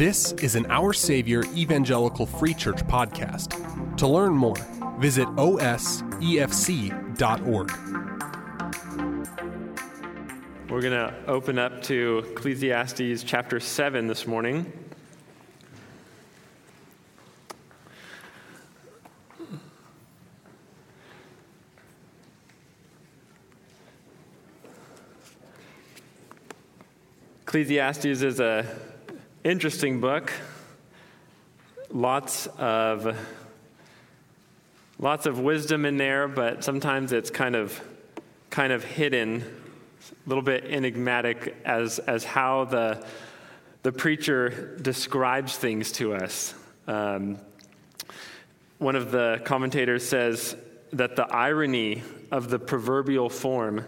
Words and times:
This 0.00 0.32
is 0.32 0.56
an 0.56 0.64
Our 0.70 0.92
Savior 0.92 1.44
Evangelical 1.54 2.24
Free 2.24 2.54
Church 2.54 2.78
podcast. 2.86 3.96
To 3.98 4.06
learn 4.08 4.32
more, 4.32 4.56
visit 4.98 5.28
osefc.org. 5.36 5.70
We're 10.70 10.80
going 10.80 10.92
to 10.92 11.14
open 11.26 11.58
up 11.58 11.82
to 11.82 12.24
Ecclesiastes 12.30 13.24
chapter 13.24 13.60
7 13.60 14.06
this 14.06 14.26
morning. 14.26 14.72
Ecclesiastes 27.50 28.04
is 28.04 28.38
a 28.38 28.64
interesting 29.42 30.00
book. 30.00 30.32
Lots 31.90 32.46
of 32.46 33.18
lots 35.00 35.26
of 35.26 35.40
wisdom 35.40 35.84
in 35.84 35.96
there, 35.96 36.28
but 36.28 36.62
sometimes 36.62 37.12
it's 37.12 37.28
kind 37.28 37.56
of 37.56 37.82
kind 38.50 38.72
of 38.72 38.84
hidden, 38.84 39.42
a 39.42 40.28
little 40.28 40.44
bit 40.44 40.64
enigmatic 40.64 41.56
as 41.64 41.98
as 41.98 42.22
how 42.22 42.66
the 42.66 43.04
the 43.82 43.90
preacher 43.90 44.78
describes 44.80 45.56
things 45.56 45.90
to 45.90 46.14
us. 46.14 46.54
Um, 46.86 47.36
one 48.78 48.94
of 48.94 49.10
the 49.10 49.42
commentators 49.44 50.06
says 50.06 50.54
that 50.92 51.16
the 51.16 51.26
irony 51.26 52.04
of 52.30 52.48
the 52.48 52.60
proverbial 52.60 53.28
form 53.28 53.84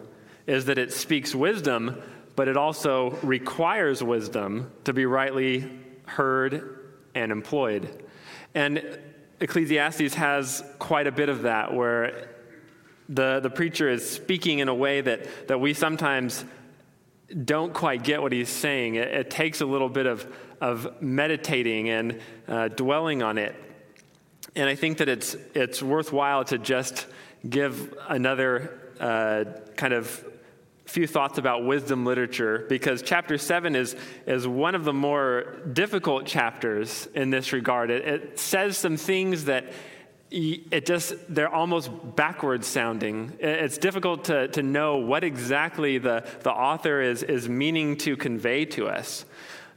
is 0.48 0.64
that 0.64 0.78
it 0.78 0.92
speaks 0.92 1.32
wisdom, 1.32 2.02
but 2.36 2.48
it 2.48 2.56
also 2.56 3.10
requires 3.22 4.02
wisdom 4.02 4.70
to 4.84 4.92
be 4.92 5.06
rightly 5.06 5.70
heard 6.06 6.78
and 7.14 7.30
employed. 7.32 8.04
And 8.54 8.98
Ecclesiastes 9.40 10.14
has 10.14 10.64
quite 10.78 11.06
a 11.06 11.12
bit 11.12 11.28
of 11.28 11.42
that, 11.42 11.74
where 11.74 12.28
the, 13.08 13.40
the 13.40 13.50
preacher 13.50 13.88
is 13.88 14.08
speaking 14.08 14.60
in 14.60 14.68
a 14.68 14.74
way 14.74 15.00
that, 15.00 15.48
that 15.48 15.60
we 15.60 15.74
sometimes 15.74 16.44
don't 17.44 17.72
quite 17.72 18.04
get 18.04 18.22
what 18.22 18.32
he's 18.32 18.48
saying. 18.48 18.94
It, 18.96 19.08
it 19.08 19.30
takes 19.30 19.60
a 19.60 19.66
little 19.66 19.88
bit 19.88 20.06
of, 20.06 20.26
of 20.60 21.02
meditating 21.02 21.88
and 21.88 22.20
uh, 22.46 22.68
dwelling 22.68 23.22
on 23.22 23.38
it. 23.38 23.54
And 24.54 24.68
I 24.68 24.74
think 24.74 24.98
that 24.98 25.08
it's, 25.08 25.34
it's 25.54 25.82
worthwhile 25.82 26.44
to 26.46 26.58
just 26.58 27.06
give 27.48 27.94
another 28.08 28.78
uh, 29.00 29.44
kind 29.76 29.94
of 29.94 30.24
few 30.92 31.06
thoughts 31.06 31.38
about 31.38 31.64
wisdom 31.64 32.04
literature 32.04 32.66
because 32.68 33.00
chapter 33.00 33.38
7 33.38 33.74
is, 33.74 33.96
is 34.26 34.46
one 34.46 34.74
of 34.74 34.84
the 34.84 34.92
more 34.92 35.56
difficult 35.72 36.26
chapters 36.26 37.08
in 37.14 37.30
this 37.30 37.54
regard. 37.54 37.90
It, 37.90 38.06
it 38.06 38.38
says 38.38 38.76
some 38.76 38.98
things 38.98 39.46
that 39.46 39.72
it 40.30 40.84
just 40.84 41.14
they're 41.28 41.52
almost 41.52 41.90
backwards 42.16 42.66
sounding 42.66 43.36
it's 43.38 43.76
difficult 43.76 44.24
to, 44.24 44.48
to 44.48 44.62
know 44.62 44.96
what 44.96 45.24
exactly 45.24 45.98
the, 45.98 46.26
the 46.40 46.50
author 46.50 47.02
is, 47.02 47.22
is 47.22 47.50
meaning 47.50 47.98
to 47.98 48.16
convey 48.16 48.64
to 48.64 48.88
us 48.88 49.26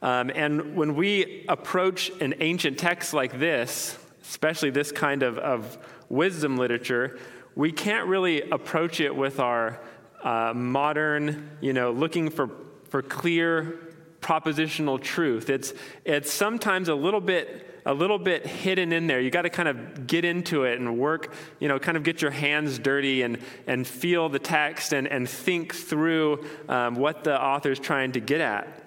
um, 0.02 0.32
and 0.34 0.78
when 0.78 0.96
we 0.96 1.44
approach 1.50 2.10
an 2.22 2.36
ancient 2.40 2.78
text 2.78 3.14
like 3.14 3.38
this 3.38 3.98
especially 4.22 4.70
this 4.70 4.94
kind 4.94 5.24
of, 5.24 5.38
of 5.40 5.78
wisdom 6.08 6.56
literature 6.56 7.20
we 7.56 7.74
can't 7.74 8.08
really 8.08 8.42
approach 8.50 9.02
it 9.02 9.14
with 9.14 9.42
our 9.42 9.82
uh, 10.26 10.54
modern, 10.54 11.52
you 11.62 11.72
know, 11.72 11.92
looking 11.92 12.30
for, 12.30 12.50
for 12.90 13.02
clear 13.02 13.80
propositional 14.20 15.02
truth. 15.02 15.50
It's, 15.50 15.74
it's 16.04 16.34
sometimes 16.34 16.90
a 16.90 16.96
little 16.96 17.22
bit 17.22 17.72
a 17.88 17.94
little 17.94 18.18
bit 18.18 18.48
hidden 18.48 18.92
in 18.92 19.06
there. 19.06 19.22
You 19.22 19.30
got 19.30 19.44
to 19.44 19.50
kind 19.52 19.70
of 19.70 20.08
get 20.08 20.26
into 20.26 20.64
it 20.64 20.80
and 20.80 20.98
work, 20.98 21.32
you 21.60 21.68
know, 21.68 21.78
kind 21.78 21.96
of 21.96 22.02
get 22.02 22.20
your 22.20 22.32
hands 22.32 22.80
dirty 22.80 23.22
and, 23.22 23.38
and 23.68 23.86
feel 23.88 24.28
the 24.28 24.40
text 24.40 24.92
and, 24.92 25.08
and 25.08 25.30
think 25.30 25.76
through 25.76 26.44
um, 26.68 26.96
what 26.96 27.24
the 27.24 27.40
author's 27.40 27.78
trying 27.78 28.14
to 28.14 28.20
get 28.20 28.42
at. 28.42 28.82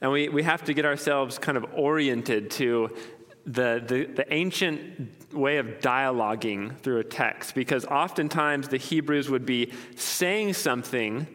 And 0.00 0.10
we, 0.10 0.30
we 0.30 0.42
have 0.42 0.64
to 0.64 0.72
get 0.72 0.86
ourselves 0.86 1.38
kind 1.38 1.58
of 1.58 1.66
oriented 1.74 2.50
to 2.52 2.96
the, 3.48 3.82
the, 3.86 4.04
the 4.04 4.32
ancient 4.32 5.32
way 5.32 5.56
of 5.56 5.80
dialoguing 5.80 6.76
through 6.80 6.98
a 6.98 7.04
text 7.04 7.54
because 7.54 7.84
oftentimes 7.86 8.68
the 8.68 8.76
Hebrews 8.76 9.30
would 9.30 9.46
be 9.46 9.72
saying 9.96 10.52
something 10.52 11.26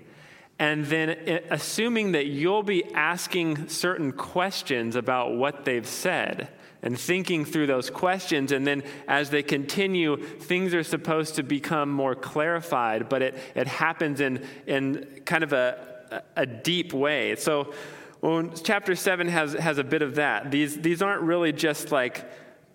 and 0.60 0.86
then 0.86 1.44
assuming 1.50 2.12
that 2.12 2.28
you'll 2.28 2.64
be 2.64 2.86
asking 2.94 3.68
certain 3.68 4.12
questions 4.12 4.96
about 4.96 5.36
what 5.36 5.66
they've 5.66 5.88
said 5.88 6.50
and 6.84 7.00
thinking 7.00 7.46
through 7.46 7.66
those 7.66 7.90
questions. 7.90 8.52
And 8.52 8.68
then 8.68 8.84
as 9.08 9.32
they 9.32 9.42
continue, 9.42 10.18
things 10.18 10.76
are 10.76 10.84
supposed 10.84 11.36
to 11.36 11.44
become 11.44 11.90
more 11.90 12.14
clarified, 12.14 13.10
but 13.10 13.24
it, 13.24 13.38
it 13.56 13.68
happens 13.68 14.22
in, 14.22 14.46
in 14.68 15.22
kind 15.26 15.44
of 15.44 15.54
a, 15.54 16.22
a 16.36 16.46
deep 16.46 16.94
way. 16.94 17.36
So, 17.36 17.74
well, 18.24 18.48
chapter 18.64 18.96
7 18.96 19.28
has, 19.28 19.52
has 19.52 19.80
a 19.80 19.84
bit 19.84 20.02
of 20.02 20.16
that. 20.16 20.50
These, 20.50 20.78
these 20.78 21.02
aren't 21.02 21.24
really 21.24 21.52
just 21.52 21.92
like 21.92 22.24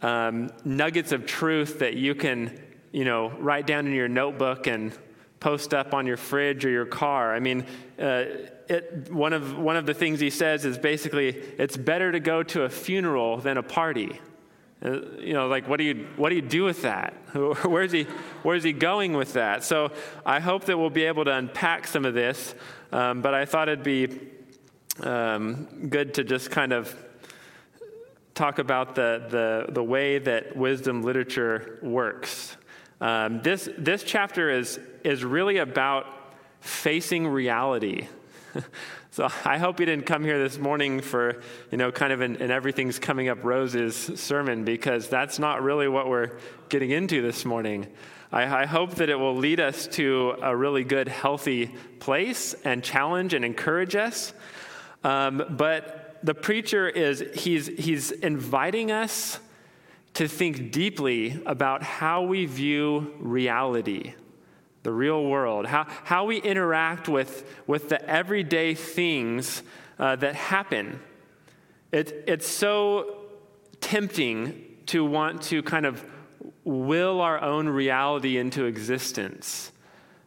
um, 0.03 0.51
nuggets 0.63 1.11
of 1.11 1.25
truth 1.25 1.79
that 1.79 1.95
you 1.95 2.15
can, 2.15 2.61
you 2.93 3.07
know, 3.07 3.31
write 3.31 3.67
down 3.67 3.87
in 3.87 3.95
your 3.95 4.09
notebook 4.09 4.67
and 4.67 4.93
post 5.41 5.73
up 5.73 5.95
on 5.95 6.07
your 6.07 6.19
fridge 6.19 6.67
or 6.67 6.69
your 6.69 6.85
car. 6.85 7.35
I 7.35 7.41
mean, 7.41 7.65
uh, 7.99 8.25
it, 8.69 9.11
one, 9.11 9.33
of, 9.33 9.57
one 9.57 9.79
of 9.79 9.87
the 9.87 9.95
things 9.95 10.21
he 10.21 10.29
says 10.29 10.67
is 10.67 10.77
basically 10.77 11.29
it's 11.29 11.79
better 11.79 12.13
to 12.13 12.21
go 12.21 12.43
to 12.43 12.65
a 12.65 12.69
funeral 12.69 13.39
than 13.39 13.57
a 13.57 13.63
party. 13.63 14.21
Uh, 14.85 15.01
you 15.19 15.33
know, 15.33 15.49
like 15.49 15.67
what 15.67 15.79
do 15.79 15.85
you 15.85 16.07
what 16.17 16.29
do 16.29 16.37
you 16.37 16.43
do 16.43 16.63
with 16.63 16.83
that? 16.83 17.15
Where's 17.65 17.91
he 17.91 18.05
Where's 18.43 18.63
he 18.63 18.73
going 18.73 19.15
with 19.15 19.33
that? 19.33 19.65
So 19.65 19.91
I 20.27 20.41
hope 20.41 20.67
that 20.67 20.79
we'll 20.79 20.91
be 20.91 21.05
able 21.05 21.25
to 21.25 21.33
unpack 21.33 21.87
some 21.87 22.05
of 22.05 22.13
this. 22.13 22.55
Um, 22.93 23.21
but 23.21 23.35
I 23.35 23.45
thought 23.45 23.69
it'd 23.69 23.83
be 23.83 24.21
um, 25.03 25.89
good 25.89 26.15
to 26.15 26.25
just 26.25 26.51
kind 26.51 26.73
of 26.73 26.95
talk 28.35 28.59
about 28.59 28.95
the, 28.95 29.27
the, 29.29 29.73
the 29.73 29.83
way 29.83 30.19
that 30.19 30.57
wisdom 30.57 31.03
literature 31.03 31.79
works. 31.83 32.57
Um, 33.01 33.43
this, 33.43 33.69
this 33.77 34.03
chapter 34.03 34.51
is, 34.51 34.79
is 35.05 35.25
really 35.25 35.59
about 35.59 36.07
facing 36.61 37.27
reality. 37.27 38.09
so 39.11 39.29
I 39.45 39.59
hope 39.59 39.81
you 39.81 39.87
didn't 39.87 40.07
come 40.07 40.25
here 40.25 40.39
this 40.39 40.59
morning 40.59 41.01
for, 41.01 41.43
you 41.71 41.79
know, 41.79 41.93
kind 41.93 42.13
of 42.13 42.21
an, 42.21 42.37
an 42.43 42.51
everything's 42.51 42.99
coming 42.99 43.29
up 43.29 43.45
roses 43.45 43.97
sermon 44.17 44.65
because 44.65 45.09
that's 45.09 45.39
not 45.39 45.63
really 45.63 45.89
what 45.89 46.09
we're 46.09 46.39
getting 46.69 46.91
into 46.91 47.23
this 47.23 47.45
morning. 47.45 47.87
I, 48.31 48.63
I 48.63 48.67
hope 48.67 48.97
that 48.97 49.09
it 49.09 49.19
will 49.19 49.37
lead 49.37 49.61
us 49.61 49.87
to 49.89 50.37
a 50.43 50.55
really 50.55 50.85
good, 50.85 51.09
healthy 51.09 51.75
place 51.99 52.55
and 52.65 52.85
challenge 52.85 53.35
and 53.35 53.45
encourage 53.45 53.97
us. 53.97 54.33
Um, 55.05 55.45
but 55.51 56.19
the 56.23 56.35
preacher 56.35 56.89
is 56.89 57.25
he's, 57.35 57.67
he's 57.67 58.11
inviting 58.11 58.91
us 58.91 59.39
to 60.15 60.27
think 60.27 60.73
deeply 60.73 61.41
about 61.47 61.83
how 61.83 62.23
we 62.23 62.47
view 62.47 63.15
reality, 63.21 64.15
the 64.83 64.93
real 64.93 65.25
world, 65.25 65.67
how, 65.67 65.87
how 66.05 66.25
we 66.25 66.39
interact 66.39 67.09
with, 67.09 67.49
with 67.67 67.89
the 67.89 68.05
everyday 68.09 68.75
things 68.75 69.63
uh, 69.99 70.17
that 70.17 70.35
happen. 70.35 71.01
It, 71.93 72.25
it's 72.27 72.49
so 72.49 73.17
tempting 73.81 74.65
to 74.87 75.05
want 75.05 75.43
to 75.43 75.63
kind 75.63 75.87
of 75.87 76.05
will 76.65 77.21
our 77.21 77.41
own 77.41 77.69
reality 77.69 78.39
into 78.39 78.65
existence. 78.65 79.73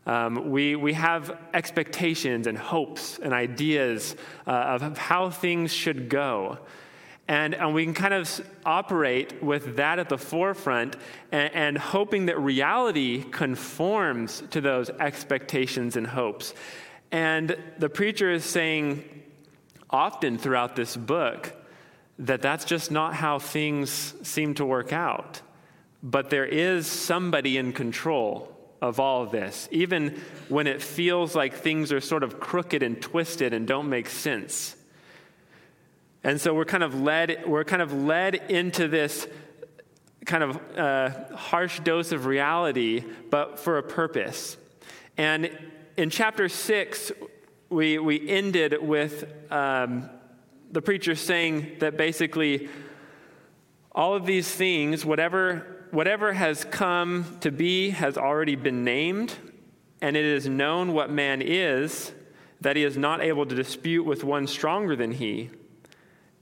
Um, 0.05 0.49
we, 0.49 0.75
we 0.75 0.93
have 0.93 1.37
expectations 1.53 2.47
and 2.47 2.57
hopes 2.57 3.19
and 3.19 3.33
ideas 3.33 4.15
uh, 4.47 4.51
of 4.51 4.97
how 4.97 5.29
things 5.29 5.71
should 5.71 6.09
go. 6.09 6.57
And, 7.27 7.53
and 7.53 7.73
we 7.73 7.85
can 7.85 7.93
kind 7.93 8.13
of 8.13 8.45
operate 8.65 9.41
with 9.43 9.77
that 9.77 9.99
at 9.99 10.09
the 10.09 10.17
forefront 10.17 10.95
and, 11.31 11.53
and 11.53 11.77
hoping 11.77 12.25
that 12.25 12.39
reality 12.39 13.23
conforms 13.23 14.43
to 14.49 14.59
those 14.59 14.89
expectations 14.89 15.95
and 15.95 16.07
hopes. 16.07 16.53
And 17.11 17.55
the 17.77 17.89
preacher 17.89 18.31
is 18.31 18.43
saying 18.43 19.03
often 19.89 20.37
throughout 20.37 20.75
this 20.75 20.97
book 20.97 21.53
that 22.19 22.41
that's 22.41 22.65
just 22.65 22.91
not 22.91 23.13
how 23.13 23.39
things 23.39 24.13
seem 24.23 24.55
to 24.55 24.65
work 24.65 24.91
out. 24.91 25.41
But 26.03 26.31
there 26.31 26.45
is 26.45 26.87
somebody 26.87 27.57
in 27.57 27.73
control 27.73 28.50
of 28.81 28.99
all 28.99 29.27
this, 29.27 29.69
even 29.71 30.19
when 30.49 30.65
it 30.65 30.81
feels 30.81 31.35
like 31.35 31.53
things 31.53 31.91
are 31.91 32.01
sort 32.01 32.23
of 32.23 32.39
crooked 32.39 32.81
and 32.81 32.99
twisted 32.99 33.53
and 33.53 33.67
don't 33.67 33.89
make 33.89 34.09
sense. 34.09 34.75
And 36.23 36.41
so 36.41 36.53
we're 36.53 36.65
kind 36.65 36.83
of 36.83 36.99
led, 36.99 37.43
we're 37.47 37.63
kind 37.63 37.81
of 37.81 37.93
led 37.93 38.35
into 38.35 38.87
this 38.87 39.27
kind 40.25 40.43
of 40.43 40.77
uh, 40.77 41.35
harsh 41.35 41.79
dose 41.79 42.11
of 42.11 42.25
reality, 42.25 43.03
but 43.29 43.59
for 43.59 43.77
a 43.77 43.83
purpose. 43.83 44.57
And 45.17 45.49
in 45.97 46.09
chapter 46.09 46.49
six, 46.49 47.11
we, 47.69 47.99
we 47.99 48.27
ended 48.29 48.81
with 48.81 49.31
um, 49.51 50.09
the 50.71 50.81
preacher 50.81 51.15
saying 51.15 51.77
that 51.79 51.97
basically 51.97 52.69
all 53.93 54.15
of 54.15 54.25
these 54.25 54.49
things, 54.49 55.05
whatever, 55.05 55.80
whatever 55.91 56.33
has 56.33 56.65
come 56.65 57.37
to 57.41 57.51
be, 57.51 57.91
has 57.91 58.17
already 58.17 58.55
been 58.55 58.83
named, 58.83 59.35
and 60.01 60.17
it 60.17 60.25
is 60.25 60.47
known 60.47 60.93
what 60.93 61.11
man 61.11 61.41
is, 61.41 62.11
that 62.61 62.75
he 62.75 62.83
is 62.83 62.97
not 62.97 63.21
able 63.21 63.45
to 63.45 63.55
dispute 63.55 64.03
with 64.03 64.23
one 64.23 64.47
stronger 64.47 64.95
than 64.95 65.11
he. 65.11 65.49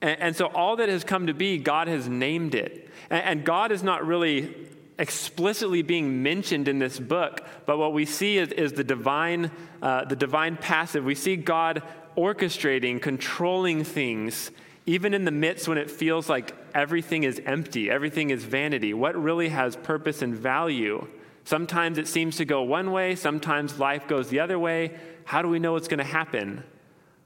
And, 0.02 0.20
and 0.20 0.36
so 0.36 0.48
all 0.48 0.76
that 0.78 0.90
has 0.90 1.04
come 1.04 1.28
to 1.28 1.34
be, 1.34 1.58
God 1.58 1.88
has 1.88 2.08
named 2.08 2.56
it. 2.56 2.90
And, 3.10 3.24
and 3.24 3.46
God 3.46 3.72
is 3.72 3.84
not 3.84 4.06
really 4.06 4.54
explicitly 4.98 5.82
being 5.82 6.22
mentioned 6.22 6.68
in 6.68 6.80
this 6.80 7.00
book, 7.00 7.46
but 7.66 7.78
what 7.78 7.94
we 7.94 8.06
see 8.06 8.38
is, 8.38 8.52
is 8.52 8.74
the 8.74 8.84
divine, 8.84 9.50
uh, 9.82 10.06
the 10.06 10.16
divine 10.16 10.58
passive. 10.58 11.06
We 11.06 11.16
see 11.16 11.38
God 11.38 11.82
orchestrating, 12.18 13.02
controlling 13.02 13.86
things, 13.86 14.52
even 14.86 15.14
in 15.14 15.26
the 15.26 15.32
midst 15.32 15.68
when 15.68 15.78
it 15.78 15.92
feels 15.92 16.30
like 16.30 16.56
everything 16.74 17.24
is 17.24 17.42
empty, 17.46 17.90
everything 17.90 18.30
is 18.30 18.44
vanity. 18.44 18.94
What 18.94 19.16
really 19.22 19.50
has 19.50 19.76
purpose 19.76 20.22
and 20.22 20.36
value? 20.36 21.08
Sometimes 21.44 21.98
it 21.98 22.08
seems 22.08 22.38
to 22.38 22.46
go 22.46 22.62
one 22.64 22.92
way, 22.92 23.16
sometimes 23.16 23.80
life 23.80 24.08
goes 24.08 24.30
the 24.30 24.40
other 24.40 24.60
way. 24.60 24.98
How 25.26 25.42
do 25.42 25.50
we 25.50 25.60
know 25.60 25.74
what's 25.74 25.88
going 25.88 26.00
to 26.00 26.04
happen? 26.04 26.64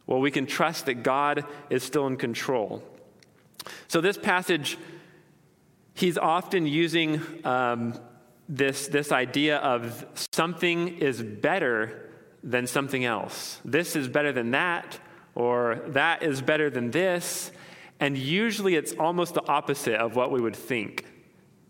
Well, 0.05 0.19
we 0.19 0.31
can 0.31 0.45
trust 0.45 0.85
that 0.87 1.03
God 1.03 1.45
is 1.69 1.83
still 1.83 2.07
in 2.07 2.17
control. 2.17 2.83
So, 3.87 4.01
this 4.01 4.17
passage 4.17 4.77
he's 5.93 6.17
often 6.17 6.65
using 6.65 7.21
um, 7.45 7.99
this, 8.49 8.87
this 8.87 9.11
idea 9.11 9.57
of 9.57 10.05
something 10.31 10.97
is 10.97 11.21
better 11.21 12.11
than 12.43 12.67
something 12.67 13.05
else. 13.05 13.59
This 13.63 13.95
is 13.95 14.07
better 14.07 14.31
than 14.31 14.51
that, 14.51 14.99
or 15.35 15.81
that 15.87 16.23
is 16.23 16.41
better 16.41 16.69
than 16.69 16.91
this. 16.91 17.51
And 17.99 18.17
usually 18.17 18.75
it's 18.75 18.93
almost 18.93 19.33
the 19.33 19.47
opposite 19.47 19.95
of 19.95 20.15
what 20.15 20.31
we 20.31 20.41
would 20.41 20.55
think. 20.55 21.05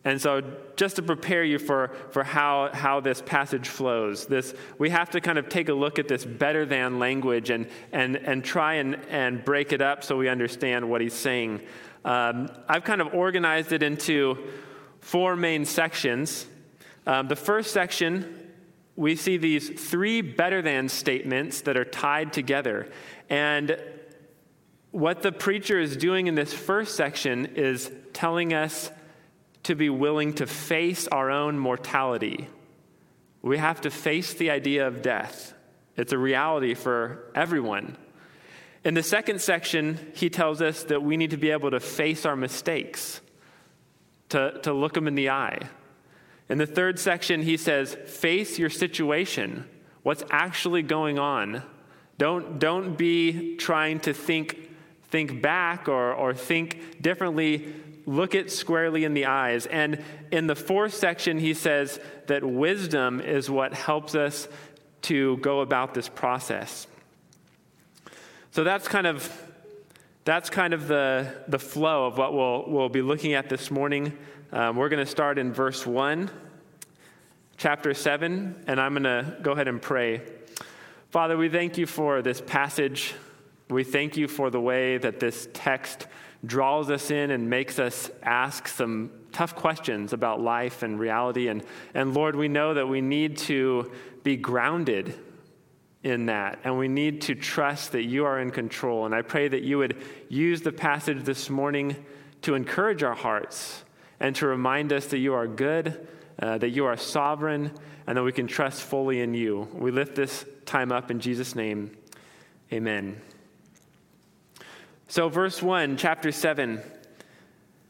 And 0.05 0.21
so, 0.21 0.41
just 0.75 0.97
to 0.97 1.01
prepare 1.01 1.45
you 1.45 1.57
for, 1.57 1.95
for 2.11 2.23
how, 2.23 2.69
how 2.73 2.99
this 2.99 3.21
passage 3.21 3.69
flows, 3.69 4.25
this, 4.25 4.53
we 4.77 4.89
have 4.89 5.09
to 5.11 5.21
kind 5.21 5.37
of 5.37 5.47
take 5.47 5.69
a 5.69 5.73
look 5.73 5.97
at 5.97 6.09
this 6.09 6.25
better 6.25 6.65
than 6.65 6.99
language 6.99 7.49
and, 7.49 7.69
and, 7.93 8.17
and 8.17 8.43
try 8.43 8.75
and, 8.75 8.95
and 9.09 9.45
break 9.45 9.71
it 9.71 9.81
up 9.81 10.03
so 10.03 10.17
we 10.17 10.27
understand 10.27 10.89
what 10.89 10.99
he's 10.99 11.13
saying. 11.13 11.61
Um, 12.03 12.49
I've 12.67 12.83
kind 12.83 12.99
of 12.99 13.13
organized 13.13 13.71
it 13.71 13.81
into 13.81 14.37
four 14.99 15.37
main 15.37 15.63
sections. 15.63 16.47
Um, 17.07 17.29
the 17.29 17.37
first 17.37 17.71
section, 17.71 18.51
we 18.97 19.15
see 19.15 19.37
these 19.37 19.69
three 19.69 20.21
better 20.21 20.61
than 20.61 20.89
statements 20.89 21.61
that 21.61 21.77
are 21.77 21.85
tied 21.85 22.33
together. 22.33 22.91
And 23.33 23.79
what 24.91 25.23
the 25.23 25.31
preacher 25.31 25.79
is 25.79 25.97
doing 25.97 26.27
in 26.27 26.35
this 26.35 26.53
first 26.53 26.95
section 26.95 27.47
is 27.55 27.91
telling 28.13 28.53
us 28.53 28.91
to 29.63 29.73
be 29.73 29.89
willing 29.89 30.33
to 30.33 30.45
face 30.45 31.07
our 31.07 31.31
own 31.31 31.57
mortality. 31.57 32.47
We 33.41 33.57
have 33.57 33.81
to 33.81 33.89
face 33.89 34.35
the 34.35 34.51
idea 34.51 34.85
of 34.85 35.01
death. 35.01 35.55
It's 35.97 36.13
a 36.13 36.17
reality 36.19 36.75
for 36.75 37.31
everyone. 37.33 37.97
In 38.83 38.93
the 38.93 39.01
second 39.01 39.41
section, 39.41 40.11
he 40.13 40.29
tells 40.29 40.61
us 40.61 40.83
that 40.83 41.01
we 41.01 41.17
need 41.17 41.31
to 41.31 41.37
be 41.37 41.49
able 41.49 41.71
to 41.71 41.79
face 41.79 42.27
our 42.27 42.35
mistakes, 42.35 43.19
to, 44.29 44.59
to 44.61 44.73
look 44.73 44.93
them 44.93 45.07
in 45.07 45.15
the 45.15 45.31
eye. 45.31 45.57
In 46.49 46.59
the 46.59 46.67
third 46.67 46.99
section, 46.99 47.41
he 47.41 47.57
says, 47.57 47.95
face 48.05 48.59
your 48.59 48.69
situation, 48.69 49.67
what's 50.03 50.23
actually 50.29 50.83
going 50.83 51.17
on. 51.17 51.63
Don't, 52.17 52.59
don't 52.59 52.97
be 52.97 53.55
trying 53.57 53.99
to 54.01 54.13
think, 54.13 54.69
think 55.09 55.41
back 55.41 55.87
or, 55.87 56.13
or 56.13 56.33
think 56.33 57.01
differently. 57.01 57.73
Look 58.05 58.35
it 58.35 58.51
squarely 58.51 59.03
in 59.03 59.13
the 59.13 59.25
eyes. 59.25 59.65
And 59.65 60.03
in 60.31 60.47
the 60.47 60.55
fourth 60.55 60.93
section, 60.93 61.39
he 61.39 61.53
says 61.53 61.99
that 62.27 62.43
wisdom 62.43 63.19
is 63.19 63.49
what 63.49 63.73
helps 63.73 64.15
us 64.15 64.47
to 65.03 65.37
go 65.37 65.61
about 65.61 65.93
this 65.93 66.09
process. 66.09 66.87
So 68.51 68.63
that's 68.63 68.87
kind 68.87 69.07
of 69.07 69.31
that's 70.25 70.49
kind 70.49 70.73
of 70.73 70.87
the, 70.87 71.33
the 71.49 71.59
flow 71.59 72.05
of 72.05 72.17
what 72.17 72.33
we'll, 72.33 72.63
we'll 72.67 72.89
be 72.89 73.01
looking 73.01 73.33
at 73.33 73.49
this 73.49 73.69
morning. 73.69 74.17
Um, 74.53 74.77
we're 74.77 74.87
going 74.87 75.03
to 75.03 75.09
start 75.09 75.37
in 75.37 75.51
verse 75.51 75.85
1, 75.85 76.31
chapter 77.57 77.93
7, 77.93 78.63
and 78.67 78.79
I'm 78.79 78.93
going 78.93 79.03
to 79.03 79.37
go 79.41 79.51
ahead 79.51 79.67
and 79.67 79.81
pray. 79.81 80.21
Father, 81.13 81.37
we 81.37 81.47
thank 81.47 81.77
you 81.77 81.85
for 81.85 82.23
this 82.23 82.41
passage. 82.41 83.13
We 83.69 83.83
thank 83.83 84.17
you 84.17 84.27
for 84.27 84.49
the 84.49 84.59
way 84.59 84.97
that 84.97 85.19
this 85.19 85.47
text 85.53 86.07
draws 86.43 86.89
us 86.89 87.11
in 87.11 87.29
and 87.29 87.51
makes 87.51 87.77
us 87.77 88.09
ask 88.23 88.67
some 88.67 89.11
tough 89.31 89.53
questions 89.55 90.11
about 90.11 90.41
life 90.41 90.81
and 90.81 90.99
reality. 90.99 91.49
And, 91.49 91.63
and 91.93 92.15
Lord, 92.15 92.35
we 92.35 92.47
know 92.47 92.73
that 92.73 92.87
we 92.87 92.99
need 92.99 93.37
to 93.37 93.91
be 94.23 94.37
grounded 94.37 95.13
in 96.01 96.25
that. 96.25 96.57
And 96.63 96.79
we 96.79 96.87
need 96.87 97.21
to 97.21 97.35
trust 97.35 97.91
that 97.91 98.05
you 98.05 98.25
are 98.25 98.39
in 98.39 98.49
control. 98.49 99.05
And 99.05 99.13
I 99.13 99.21
pray 99.21 99.47
that 99.47 99.61
you 99.61 99.77
would 99.77 100.01
use 100.29 100.63
the 100.63 100.73
passage 100.73 101.25
this 101.25 101.47
morning 101.47 101.95
to 102.41 102.55
encourage 102.55 103.03
our 103.03 103.13
hearts 103.13 103.83
and 104.19 104.35
to 104.37 104.47
remind 104.47 104.91
us 104.91 105.05
that 105.05 105.19
you 105.19 105.35
are 105.35 105.45
good, 105.45 106.07
uh, 106.41 106.57
that 106.57 106.69
you 106.69 106.85
are 106.85 106.97
sovereign, 106.97 107.71
and 108.07 108.17
that 108.17 108.23
we 108.23 108.31
can 108.31 108.47
trust 108.47 108.81
fully 108.81 109.21
in 109.21 109.33
you. 109.33 109.67
We 109.73 109.91
lift 109.91 110.15
this 110.15 110.45
time 110.65 110.91
up 110.91 111.11
in 111.11 111.19
Jesus' 111.19 111.55
name. 111.55 111.95
Amen. 112.71 113.21
So, 115.07 115.29
verse 115.29 115.61
1, 115.61 115.97
chapter 115.97 116.31
7, 116.31 116.81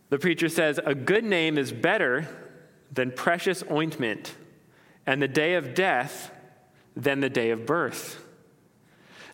the 0.09 0.19
preacher 0.19 0.49
says, 0.49 0.79
A 0.83 0.93
good 0.93 1.23
name 1.23 1.57
is 1.57 1.71
better 1.71 2.27
than 2.91 3.11
precious 3.11 3.63
ointment, 3.71 4.35
and 5.05 5.21
the 5.21 5.27
day 5.27 5.55
of 5.55 5.73
death 5.73 6.31
than 6.95 7.21
the 7.21 7.29
day 7.29 7.51
of 7.51 7.65
birth. 7.65 8.23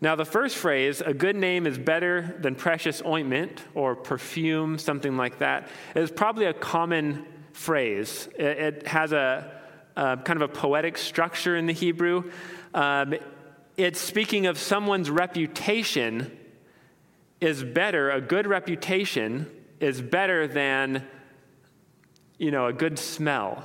Now, 0.02 0.16
the 0.16 0.26
first 0.26 0.56
phrase, 0.56 1.02
a 1.02 1.14
good 1.14 1.36
name 1.36 1.68
is 1.68 1.78
better 1.78 2.38
than 2.40 2.56
precious 2.56 3.02
ointment 3.06 3.62
or 3.76 3.96
perfume, 3.96 4.78
something 4.78 5.18
like 5.18 5.40
that, 5.40 5.68
is 5.94 6.10
probably 6.10 6.46
a 6.46 6.54
common 6.54 7.26
phrase. 7.52 8.30
It, 8.38 8.88
has 8.88 9.12
a, 9.12 9.59
a, 10.00 10.18
kind 10.18 10.42
of 10.42 10.50
a 10.50 10.54
poetic 10.54 10.98
structure 10.98 11.58
in 11.58 11.66
the 11.66 11.74
Hebrew. 11.74 12.32
Um, 12.74 13.16
it's 13.76 14.00
speaking 14.00 14.46
of 14.46 14.58
someone's 14.58 15.10
reputation 15.10 16.38
is 17.42 17.64
better, 17.64 18.10
a 18.10 18.22
good 18.22 18.48
reputation 18.48 19.50
is 19.80 20.02
better 20.02 20.48
than, 20.48 21.06
you 22.38 22.52
know, 22.52 22.68
a 22.68 22.74
good 22.74 22.98
smell. 22.98 23.64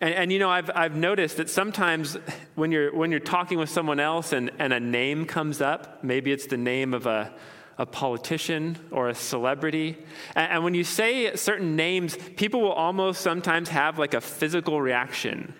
And, 0.00 0.14
and, 0.14 0.32
you 0.32 0.38
know, 0.38 0.50
I've, 0.50 0.70
I've 0.74 0.96
noticed 0.96 1.36
that 1.36 1.48
sometimes 1.48 2.16
when 2.54 2.72
you're, 2.72 2.94
when 2.94 3.10
you're 3.10 3.20
talking 3.20 3.58
with 3.58 3.70
someone 3.70 4.00
else 4.00 4.32
and, 4.32 4.50
and 4.58 4.72
a 4.72 4.80
name 4.80 5.26
comes 5.26 5.60
up, 5.60 6.02
maybe 6.02 6.32
it's 6.32 6.46
the 6.46 6.56
name 6.56 6.92
of 6.94 7.06
a, 7.06 7.32
a 7.78 7.86
politician 7.86 8.78
or 8.90 9.08
a 9.08 9.14
celebrity, 9.14 9.96
and, 10.34 10.52
and 10.52 10.64
when 10.64 10.74
you 10.74 10.84
say 10.84 11.34
certain 11.36 11.76
names, 11.76 12.16
people 12.36 12.60
will 12.60 12.72
almost 12.72 13.20
sometimes 13.20 13.68
have 13.70 13.98
like 13.98 14.14
a 14.14 14.20
physical 14.20 14.80
reaction. 14.80 15.54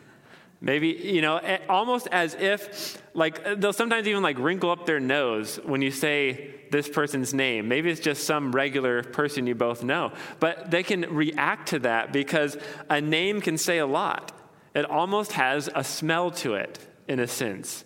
Maybe, 0.64 0.90
you 0.90 1.23
know, 1.23 1.40
almost 1.69 2.07
as 2.12 2.35
if, 2.35 3.02
like, 3.14 3.61
they'll 3.61 3.73
sometimes 3.73 4.07
even 4.07 4.23
like 4.23 4.38
wrinkle 4.38 4.71
up 4.71 4.87
their 4.87 5.00
nose 5.00 5.59
when 5.64 5.83
you 5.83 5.90
say 5.90 6.54
this 6.71 6.88
person's 6.88 7.35
name. 7.35 7.66
Maybe 7.66 7.90
it's 7.90 8.00
just 8.00 8.23
some 8.23 8.52
regular 8.52 9.02
person 9.02 9.49
you 9.49 9.57
both 9.57 9.83
know. 9.83 10.12
But 10.38 10.71
they 10.71 10.85
can 10.85 11.12
react 11.12 11.71
to 11.71 11.81
that 11.81 12.12
because 12.12 12.57
a 12.88 13.00
name 13.00 13.40
can 13.40 13.59
say 13.59 13.78
a 13.78 13.87
lot. 13.87 14.31
It 14.73 14.85
almost 14.85 15.33
has 15.33 15.69
a 15.75 15.83
smell 15.83 16.31
to 16.31 16.54
it, 16.54 16.78
in 17.09 17.19
a 17.19 17.26
sense. 17.26 17.85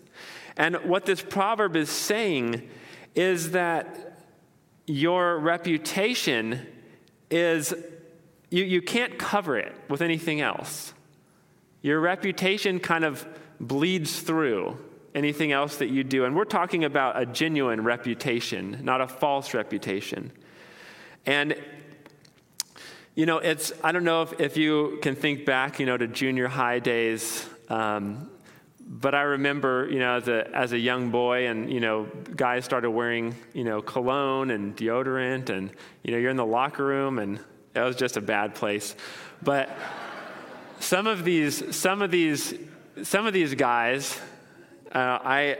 And 0.58 0.76
what 0.84 1.06
this 1.06 1.22
proverb 1.22 1.76
is 1.76 1.88
saying 1.88 2.68
is 3.14 3.52
that 3.52 4.05
your 4.86 5.38
reputation 5.38 6.66
is, 7.30 7.74
you, 8.50 8.64
you 8.64 8.82
can't 8.82 9.18
cover 9.18 9.58
it 9.58 9.74
with 9.88 10.00
anything 10.00 10.40
else. 10.40 10.92
Your 11.82 12.00
reputation 12.00 12.80
kind 12.80 13.04
of 13.04 13.26
bleeds 13.60 14.20
through 14.20 14.78
anything 15.14 15.52
else 15.52 15.76
that 15.76 15.88
you 15.88 16.04
do. 16.04 16.24
And 16.24 16.36
we're 16.36 16.44
talking 16.44 16.84
about 16.84 17.20
a 17.20 17.26
genuine 17.26 17.82
reputation, 17.82 18.80
not 18.82 19.00
a 19.00 19.08
false 19.08 19.54
reputation. 19.54 20.30
And 21.24 21.56
you 23.16 23.24
know, 23.24 23.38
it's, 23.38 23.72
I 23.82 23.92
don't 23.92 24.04
know 24.04 24.22
if, 24.22 24.38
if 24.40 24.56
you 24.58 24.98
can 25.00 25.16
think 25.16 25.46
back, 25.46 25.80
you 25.80 25.86
know, 25.86 25.96
to 25.96 26.06
junior 26.06 26.48
high 26.48 26.80
days. 26.80 27.48
Um, 27.70 28.30
but 28.88 29.14
I 29.14 29.22
remember, 29.22 29.88
you 29.90 29.98
know, 29.98 30.16
as 30.16 30.28
a, 30.28 30.48
as 30.54 30.72
a 30.72 30.78
young 30.78 31.10
boy, 31.10 31.48
and, 31.48 31.72
you 31.72 31.80
know, 31.80 32.06
guys 32.36 32.64
started 32.64 32.90
wearing, 32.90 33.34
you 33.52 33.64
know, 33.64 33.82
cologne 33.82 34.50
and 34.50 34.76
deodorant, 34.76 35.50
and, 35.50 35.70
you 36.04 36.12
know, 36.12 36.18
you're 36.18 36.30
in 36.30 36.36
the 36.36 36.46
locker 36.46 36.84
room, 36.84 37.18
and 37.18 37.40
it 37.74 37.80
was 37.80 37.96
just 37.96 38.16
a 38.16 38.20
bad 38.20 38.54
place. 38.54 38.94
But 39.42 39.76
some 40.78 41.08
of 41.08 41.24
these, 41.24 41.74
some 41.74 42.00
of 42.00 42.12
these, 42.12 42.54
some 43.02 43.26
of 43.26 43.32
these 43.32 43.54
guys, 43.54 44.18
uh, 44.94 45.18
I, 45.22 45.58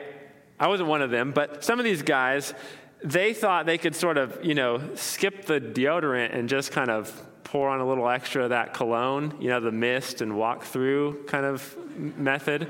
I 0.59 0.69
wasn't 0.69 0.89
one 0.89 1.03
of 1.03 1.11
them, 1.11 1.33
but 1.33 1.65
some 1.65 1.81
of 1.81 1.85
these 1.85 2.03
guys, 2.03 2.55
they 3.03 3.35
thought 3.35 3.67
they 3.67 3.79
could 3.79 3.97
sort 3.97 4.19
of, 4.19 4.45
you 4.45 4.55
know, 4.55 4.95
skip 4.95 5.47
the 5.47 5.61
deodorant 5.61 6.33
and 6.33 6.49
just 6.49 6.71
kind 6.71 6.91
of 6.91 7.13
pour 7.43 7.69
on 7.69 7.81
a 7.81 7.87
little 7.87 8.09
extra 8.09 8.45
of 8.45 8.51
that 8.51 8.73
cologne, 8.73 9.35
you 9.41 9.49
know, 9.49 9.61
the 9.61 9.73
mist 9.73 10.21
and 10.21 10.37
walk 10.37 10.63
through 10.63 11.25
kind 11.25 11.45
of 11.45 11.77
method. 11.97 12.69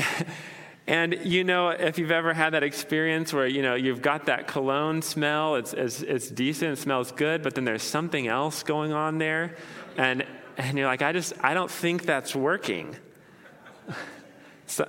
And, 0.86 1.20
you 1.24 1.44
know, 1.44 1.68
if 1.68 1.98
you've 1.98 2.10
ever 2.10 2.34
had 2.34 2.54
that 2.54 2.64
experience 2.64 3.32
where, 3.32 3.46
you 3.46 3.62
know, 3.62 3.76
you've 3.76 4.02
got 4.02 4.26
that 4.26 4.48
cologne 4.48 5.00
smell, 5.00 5.54
it's, 5.54 5.72
it's, 5.72 6.02
it's 6.02 6.28
decent, 6.28 6.72
it 6.72 6.82
smells 6.82 7.12
good, 7.12 7.42
but 7.42 7.54
then 7.54 7.64
there's 7.64 7.84
something 7.84 8.26
else 8.26 8.64
going 8.64 8.92
on 8.92 9.18
there. 9.18 9.54
And, 9.96 10.26
and 10.56 10.76
you're 10.76 10.88
like, 10.88 11.02
I 11.02 11.12
just, 11.12 11.34
I 11.40 11.54
don't 11.54 11.70
think 11.70 12.02
that's 12.04 12.34
working. 12.34 12.96
So, 14.64 14.88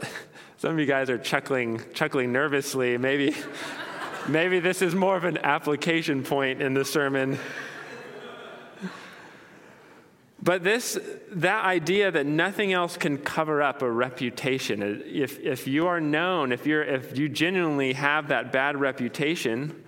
some 0.60 0.72
of 0.72 0.80
you 0.80 0.86
guys 0.86 1.10
are 1.10 1.18
chuckling, 1.18 1.82
chuckling 1.94 2.32
nervously. 2.32 2.98
Maybe, 2.98 3.36
maybe 4.30 4.62
this 4.62 4.82
is 4.82 4.96
more 4.96 5.18
of 5.18 5.26
an 5.26 5.40
application 5.40 6.24
point 6.24 6.62
in 6.62 6.74
the 6.74 6.86
sermon. 6.86 7.38
But 10.44 10.62
this, 10.62 11.00
that 11.32 11.64
idea 11.64 12.12
that 12.12 12.26
nothing 12.26 12.74
else 12.74 12.98
can 12.98 13.18
cover 13.18 13.62
up 13.62 13.82
a 13.82 13.90
reputation, 13.90 15.02
if, 15.06 15.40
if 15.40 15.68
you 15.68 15.88
are 15.88 16.02
known, 16.02 16.52
if, 16.52 16.68
you're, 16.68 16.84
if 16.84 17.18
you 17.18 17.30
genuinely 17.30 17.94
have 17.94 18.28
that 18.28 18.52
bad 18.52 18.78
reputation, 18.78 19.82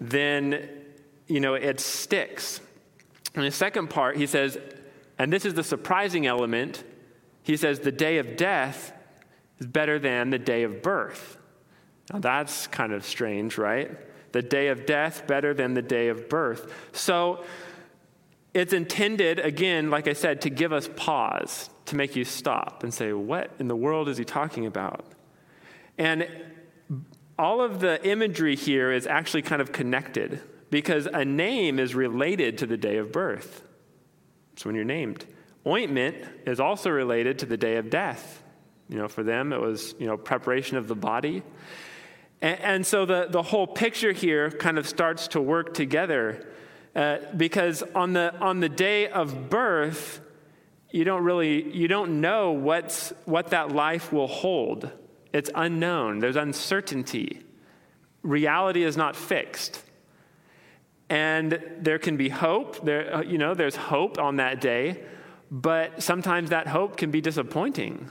then, 0.00 0.66
you 1.26 1.40
know, 1.40 1.52
it 1.52 1.78
sticks. 1.78 2.62
In 3.34 3.42
the 3.42 3.50
second 3.50 3.90
part, 3.90 4.16
he 4.16 4.26
says, 4.26 4.56
and 5.18 5.30
this 5.30 5.44
is 5.44 5.52
the 5.52 5.64
surprising 5.64 6.26
element, 6.26 6.82
he 7.42 7.58
says, 7.58 7.80
the 7.80 7.92
day 7.92 8.16
of 8.16 8.38
death 8.38 8.94
is 9.58 9.66
better 9.66 9.98
than 9.98 10.30
the 10.30 10.38
day 10.38 10.62
of 10.62 10.82
birth. 10.82 11.36
Now 12.10 12.20
that's 12.20 12.66
kind 12.68 12.94
of 12.94 13.04
strange, 13.04 13.58
right? 13.58 13.90
The 14.32 14.40
day 14.40 14.68
of 14.68 14.86
death 14.86 15.26
better 15.26 15.52
than 15.52 15.74
the 15.74 15.82
day 15.82 16.08
of 16.08 16.30
birth. 16.30 16.72
So 16.92 17.44
it's 18.56 18.72
intended, 18.72 19.38
again, 19.38 19.90
like 19.90 20.08
I 20.08 20.14
said, 20.14 20.40
to 20.42 20.50
give 20.50 20.72
us 20.72 20.88
pause, 20.96 21.68
to 21.84 21.96
make 21.96 22.16
you 22.16 22.24
stop 22.24 22.82
and 22.82 22.92
say, 22.92 23.12
what 23.12 23.50
in 23.58 23.68
the 23.68 23.76
world 23.76 24.08
is 24.08 24.16
he 24.16 24.24
talking 24.24 24.64
about? 24.64 25.04
And 25.98 26.26
all 27.38 27.60
of 27.60 27.80
the 27.80 28.02
imagery 28.08 28.56
here 28.56 28.90
is 28.90 29.06
actually 29.06 29.42
kind 29.42 29.60
of 29.60 29.72
connected 29.72 30.40
because 30.70 31.04
a 31.04 31.22
name 31.22 31.78
is 31.78 31.94
related 31.94 32.56
to 32.58 32.66
the 32.66 32.78
day 32.78 32.96
of 32.96 33.12
birth. 33.12 33.62
It's 34.54 34.64
when 34.64 34.74
you're 34.74 34.84
named. 34.84 35.26
Ointment 35.66 36.16
is 36.46 36.58
also 36.58 36.88
related 36.88 37.40
to 37.40 37.46
the 37.46 37.58
day 37.58 37.76
of 37.76 37.90
death. 37.90 38.42
You 38.88 38.96
know, 38.96 39.08
for 39.08 39.22
them, 39.22 39.52
it 39.52 39.60
was, 39.60 39.94
you 39.98 40.06
know, 40.06 40.16
preparation 40.16 40.78
of 40.78 40.88
the 40.88 40.94
body. 40.94 41.42
And, 42.40 42.60
and 42.60 42.86
so 42.86 43.04
the, 43.04 43.26
the 43.28 43.42
whole 43.42 43.66
picture 43.66 44.12
here 44.12 44.50
kind 44.50 44.78
of 44.78 44.88
starts 44.88 45.28
to 45.28 45.42
work 45.42 45.74
together 45.74 46.46
uh, 46.96 47.18
because 47.36 47.82
on 47.94 48.14
the, 48.14 48.34
on 48.40 48.60
the 48.60 48.70
day 48.70 49.06
of 49.06 49.50
birth, 49.50 50.20
you 50.90 51.04
don't 51.04 51.22
really, 51.22 51.70
you 51.76 51.88
don't 51.88 52.22
know 52.22 52.52
what's, 52.52 53.12
what 53.26 53.48
that 53.48 53.70
life 53.70 54.14
will 54.14 54.26
hold. 54.26 54.90
It's 55.30 55.50
unknown. 55.54 56.20
There's 56.20 56.36
uncertainty. 56.36 57.42
Reality 58.22 58.82
is 58.82 58.96
not 58.96 59.14
fixed. 59.14 59.82
And 61.10 61.62
there 61.78 61.98
can 61.98 62.16
be 62.16 62.30
hope. 62.30 62.82
There, 62.82 63.16
uh, 63.16 63.20
you 63.20 63.36
know, 63.36 63.52
there's 63.52 63.76
hope 63.76 64.18
on 64.18 64.36
that 64.36 64.62
day, 64.62 65.04
but 65.50 66.02
sometimes 66.02 66.48
that 66.48 66.66
hope 66.66 66.96
can 66.96 67.10
be 67.10 67.20
disappointing. 67.20 68.08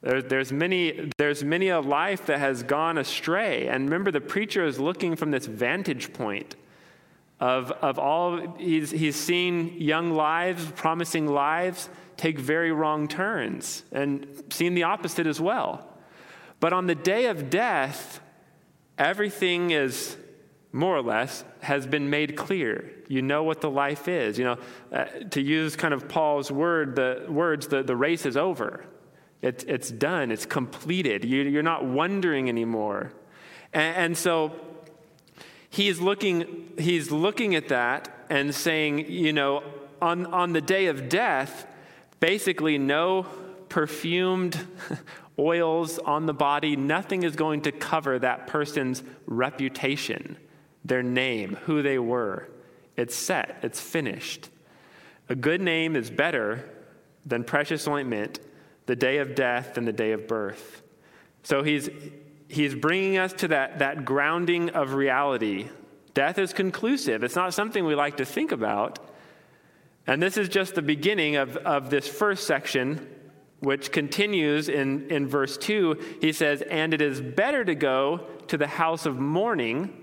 There, 0.00 0.22
there's, 0.22 0.50
many, 0.50 1.10
there's 1.18 1.44
many 1.44 1.68
a 1.68 1.80
life 1.80 2.24
that 2.26 2.38
has 2.38 2.62
gone 2.62 2.96
astray. 2.96 3.68
And 3.68 3.84
remember, 3.84 4.10
the 4.10 4.22
preacher 4.22 4.64
is 4.64 4.80
looking 4.80 5.16
from 5.16 5.32
this 5.32 5.44
vantage 5.44 6.14
point 6.14 6.56
of, 7.42 7.72
of 7.72 7.98
all, 7.98 8.56
he's, 8.56 8.92
he's 8.92 9.16
seen 9.16 9.74
young 9.76 10.12
lives, 10.12 10.64
promising 10.76 11.26
lives, 11.26 11.88
take 12.16 12.38
very 12.38 12.70
wrong 12.70 13.08
turns, 13.08 13.82
and 13.90 14.44
seen 14.50 14.74
the 14.74 14.84
opposite 14.84 15.26
as 15.26 15.40
well. 15.40 15.84
But 16.60 16.72
on 16.72 16.86
the 16.86 16.94
day 16.94 17.26
of 17.26 17.50
death, 17.50 18.20
everything 18.96 19.72
is 19.72 20.16
more 20.70 20.96
or 20.96 21.02
less 21.02 21.42
has 21.62 21.84
been 21.84 22.10
made 22.10 22.36
clear. 22.36 22.92
You 23.08 23.22
know 23.22 23.42
what 23.42 23.60
the 23.60 23.70
life 23.70 24.06
is. 24.06 24.38
You 24.38 24.44
know, 24.44 24.58
uh, 24.92 25.06
to 25.30 25.40
use 25.42 25.74
kind 25.74 25.92
of 25.92 26.08
Paul's 26.08 26.52
word, 26.52 26.94
the 26.94 27.26
words, 27.28 27.66
the, 27.66 27.82
the 27.82 27.96
race 27.96 28.24
is 28.24 28.36
over. 28.36 28.84
It, 29.40 29.64
it's 29.66 29.90
done, 29.90 30.30
it's 30.30 30.46
completed. 30.46 31.24
You, 31.24 31.58
are 31.58 31.64
not 31.64 31.84
wondering 31.84 32.48
anymore. 32.48 33.12
And, 33.72 33.96
and 33.96 34.16
so 34.16 34.52
he's 35.72 36.00
looking, 36.00 36.68
he's 36.78 37.10
looking 37.10 37.54
at 37.54 37.68
that 37.68 38.14
and 38.28 38.54
saying, 38.54 39.10
you 39.10 39.32
know, 39.32 39.64
on, 40.00 40.26
on 40.26 40.52
the 40.52 40.60
day 40.60 40.86
of 40.86 41.08
death, 41.08 41.66
basically 42.20 42.78
no 42.78 43.26
perfumed 43.68 44.66
oils 45.38 45.98
on 45.98 46.26
the 46.26 46.34
body, 46.34 46.76
nothing 46.76 47.22
is 47.22 47.34
going 47.34 47.62
to 47.62 47.72
cover 47.72 48.18
that 48.18 48.46
person's 48.46 49.02
reputation, 49.26 50.36
their 50.84 51.02
name, 51.02 51.56
who 51.64 51.82
they 51.82 51.98
were. 51.98 52.48
It's 52.96 53.16
set, 53.16 53.58
it's 53.62 53.80
finished. 53.80 54.50
A 55.30 55.34
good 55.34 55.62
name 55.62 55.96
is 55.96 56.10
better 56.10 56.68
than 57.24 57.44
precious 57.44 57.88
ointment 57.88 58.40
the 58.84 58.96
day 58.96 59.18
of 59.18 59.34
death 59.34 59.78
and 59.78 59.88
the 59.88 59.92
day 59.92 60.12
of 60.12 60.28
birth. 60.28 60.82
So 61.44 61.62
he's, 61.62 61.88
he's 62.52 62.74
bringing 62.74 63.16
us 63.16 63.32
to 63.32 63.48
that, 63.48 63.78
that 63.78 64.04
grounding 64.04 64.70
of 64.70 64.94
reality. 64.94 65.68
Death 66.14 66.38
is 66.38 66.52
conclusive, 66.52 67.24
it's 67.24 67.36
not 67.36 67.54
something 67.54 67.84
we 67.84 67.94
like 67.94 68.18
to 68.18 68.24
think 68.24 68.52
about. 68.52 68.98
And 70.06 70.20
this 70.20 70.36
is 70.36 70.48
just 70.48 70.74
the 70.74 70.82
beginning 70.82 71.36
of, 71.36 71.56
of 71.58 71.88
this 71.88 72.08
first 72.08 72.46
section, 72.46 73.08
which 73.60 73.92
continues 73.92 74.68
in, 74.68 75.08
in 75.10 75.28
verse 75.28 75.56
2. 75.56 76.18
He 76.20 76.32
says, 76.32 76.60
And 76.62 76.92
it 76.92 77.00
is 77.00 77.20
better 77.20 77.64
to 77.64 77.74
go 77.74 78.26
to 78.48 78.58
the 78.58 78.66
house 78.66 79.06
of 79.06 79.18
mourning, 79.18 79.96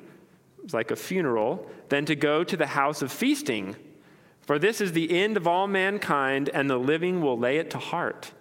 it's 0.64 0.74
like 0.74 0.92
a 0.92 0.96
funeral, 0.96 1.70
than 1.90 2.06
to 2.06 2.16
go 2.16 2.44
to 2.46 2.58
the 2.58 2.68
house 2.68 3.02
of 3.02 3.12
feasting. 3.12 3.76
For 4.42 4.58
this 4.58 4.80
is 4.80 4.94
the 4.94 5.12
end 5.12 5.38
of 5.38 5.46
all 5.46 5.68
mankind, 5.68 6.50
and 6.54 6.70
the 6.70 6.78
living 6.78 7.22
will 7.22 7.38
lay 7.38 7.58
it 7.58 7.70
to 7.72 7.78
heart. 7.78 8.32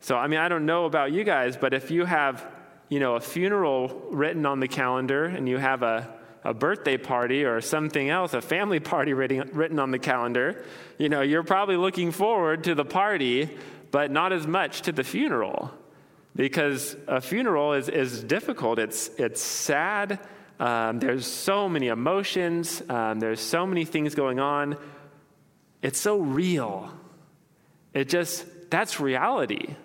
So, 0.00 0.16
I 0.16 0.26
mean, 0.26 0.40
I 0.40 0.48
don't 0.48 0.64
know 0.64 0.86
about 0.86 1.12
you 1.12 1.22
guys, 1.22 1.58
but 1.58 1.74
if 1.74 1.90
you 1.90 2.06
have, 2.06 2.46
you 2.90 2.98
know, 2.98 3.14
a 3.14 3.20
funeral 3.20 4.02
written 4.10 4.44
on 4.44 4.60
the 4.60 4.68
calendar 4.68 5.24
and 5.24 5.48
you 5.48 5.56
have 5.56 5.82
a, 5.82 6.12
a 6.44 6.52
birthday 6.52 6.98
party 6.98 7.44
or 7.44 7.60
something 7.60 8.10
else, 8.10 8.34
a 8.34 8.42
family 8.42 8.80
party 8.80 9.14
written, 9.14 9.48
written 9.52 9.78
on 9.78 9.92
the 9.92 9.98
calendar, 9.98 10.64
you 10.98 11.08
know, 11.08 11.22
you're 11.22 11.44
probably 11.44 11.76
looking 11.76 12.10
forward 12.10 12.64
to 12.64 12.74
the 12.74 12.84
party, 12.84 13.48
but 13.92 14.10
not 14.10 14.32
as 14.32 14.46
much 14.46 14.82
to 14.82 14.92
the 14.92 15.04
funeral. 15.04 15.70
Because 16.34 16.96
a 17.06 17.20
funeral 17.20 17.74
is, 17.74 17.88
is 17.88 18.24
difficult. 18.24 18.78
It's, 18.80 19.08
it's 19.18 19.40
sad. 19.40 20.18
Um, 20.58 20.98
there's 20.98 21.26
so 21.26 21.68
many 21.68 21.88
emotions. 21.88 22.82
Um, 22.88 23.20
there's 23.20 23.40
so 23.40 23.66
many 23.66 23.84
things 23.84 24.16
going 24.16 24.40
on. 24.40 24.76
It's 25.80 25.98
so 25.98 26.18
real. 26.18 26.92
It 27.94 28.08
just, 28.08 28.46
that's 28.68 28.98
reality. 28.98 29.76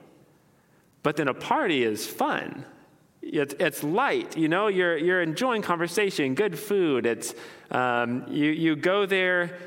But 1.04 1.18
then 1.18 1.28
a 1.28 1.34
party 1.36 1.84
is 1.84 2.08
fun. 2.08 2.66
It's, 3.28 3.56
it's 3.60 3.84
light, 3.84 4.38
you 4.38 4.48
know, 4.48 4.68
you're, 4.68 4.96
you're 4.98 5.22
enjoying 5.22 5.64
conversation, 5.64 6.36
good 6.36 6.60
food. 6.60 7.08
It's, 7.08 7.34
um, 7.72 8.26
you, 8.30 8.52
you 8.52 8.76
go 8.76 9.08
there 9.08 9.58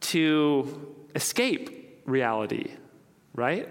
to 0.00 0.96
escape 1.14 2.02
reality, 2.04 2.72
right? 3.32 3.68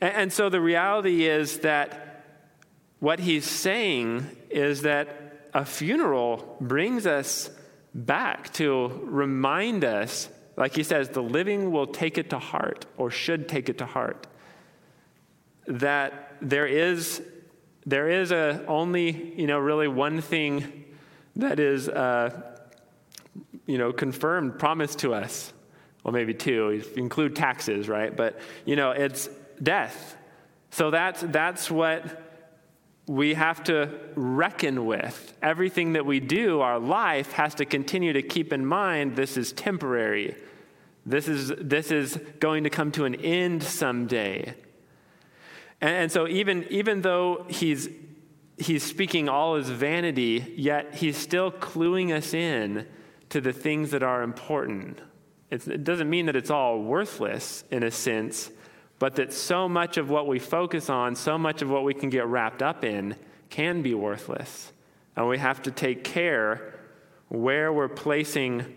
And, 0.00 0.14
and 0.14 0.32
so 0.32 0.48
the 0.48 0.60
reality 0.60 1.26
is 1.26 1.60
that 1.60 2.24
what 2.98 3.20
he's 3.20 3.46
saying 3.46 4.26
is 4.50 4.82
that 4.82 5.48
a 5.54 5.64
funeral 5.64 6.56
brings 6.60 7.06
us 7.06 7.50
back 7.94 8.52
to 8.54 8.88
remind 9.04 9.84
us, 9.84 10.28
like 10.56 10.74
he 10.74 10.82
says, 10.82 11.10
the 11.10 11.22
living 11.22 11.70
will 11.70 11.86
take 11.86 12.18
it 12.18 12.30
to 12.30 12.40
heart 12.40 12.84
or 12.96 13.12
should 13.12 13.48
take 13.48 13.68
it 13.68 13.78
to 13.78 13.86
heart 13.86 14.26
that 15.66 16.34
there 16.40 16.66
is 16.66 17.22
there 17.86 18.08
is 18.08 18.30
a 18.32 18.64
only 18.66 19.34
you 19.36 19.46
know 19.46 19.58
really 19.58 19.88
one 19.88 20.20
thing 20.20 20.84
that 21.36 21.58
is 21.58 21.88
uh, 21.88 22.30
you 23.66 23.78
know 23.78 23.92
confirmed 23.92 24.58
promised 24.58 25.00
to 25.00 25.14
us. 25.14 25.52
Well 26.04 26.12
maybe 26.12 26.34
two 26.34 26.82
include 26.96 27.36
taxes 27.36 27.88
right? 27.88 28.14
But 28.14 28.40
you 28.64 28.76
know 28.76 28.90
it's 28.90 29.28
death. 29.62 30.16
So 30.70 30.90
that's 30.90 31.22
that's 31.22 31.70
what 31.70 32.26
we 33.06 33.34
have 33.34 33.64
to 33.64 33.90
reckon 34.14 34.86
with. 34.86 35.36
Everything 35.42 35.94
that 35.94 36.06
we 36.06 36.20
do 36.20 36.60
our 36.60 36.78
life 36.78 37.32
has 37.32 37.56
to 37.56 37.64
continue 37.64 38.12
to 38.12 38.22
keep 38.22 38.52
in 38.52 38.64
mind 38.64 39.16
this 39.16 39.36
is 39.36 39.52
temporary. 39.52 40.36
This 41.06 41.28
is 41.28 41.48
this 41.58 41.90
is 41.90 42.20
going 42.40 42.64
to 42.64 42.70
come 42.70 42.92
to 42.92 43.06
an 43.06 43.14
end 43.14 43.62
someday 43.62 44.54
and, 45.80 45.90
and 45.90 46.12
so 46.12 46.28
even, 46.28 46.66
even 46.70 47.02
though 47.02 47.46
he's, 47.48 47.88
he's 48.58 48.82
speaking 48.82 49.28
all 49.28 49.56
his 49.56 49.68
vanity, 49.68 50.54
yet 50.56 50.94
he's 50.94 51.16
still 51.16 51.50
cluing 51.50 52.12
us 52.14 52.34
in 52.34 52.86
to 53.30 53.40
the 53.40 53.52
things 53.52 53.90
that 53.92 54.02
are 54.02 54.22
important. 54.22 55.00
It's, 55.50 55.66
it 55.66 55.84
doesn't 55.84 56.08
mean 56.08 56.26
that 56.26 56.36
it's 56.36 56.50
all 56.50 56.82
worthless 56.82 57.64
in 57.70 57.82
a 57.82 57.90
sense, 57.90 58.50
but 58.98 59.16
that 59.16 59.32
so 59.32 59.68
much 59.68 59.96
of 59.96 60.10
what 60.10 60.26
we 60.26 60.38
focus 60.38 60.90
on, 60.90 61.16
so 61.16 61.38
much 61.38 61.62
of 61.62 61.70
what 61.70 61.84
we 61.84 61.94
can 61.94 62.10
get 62.10 62.26
wrapped 62.26 62.62
up 62.62 62.84
in, 62.84 63.16
can 63.48 63.82
be 63.82 63.94
worthless. 63.94 64.72
And 65.16 65.28
we 65.28 65.38
have 65.38 65.62
to 65.62 65.70
take 65.70 66.04
care 66.04 66.78
where 67.28 67.72
we're 67.72 67.88
placing 67.88 68.76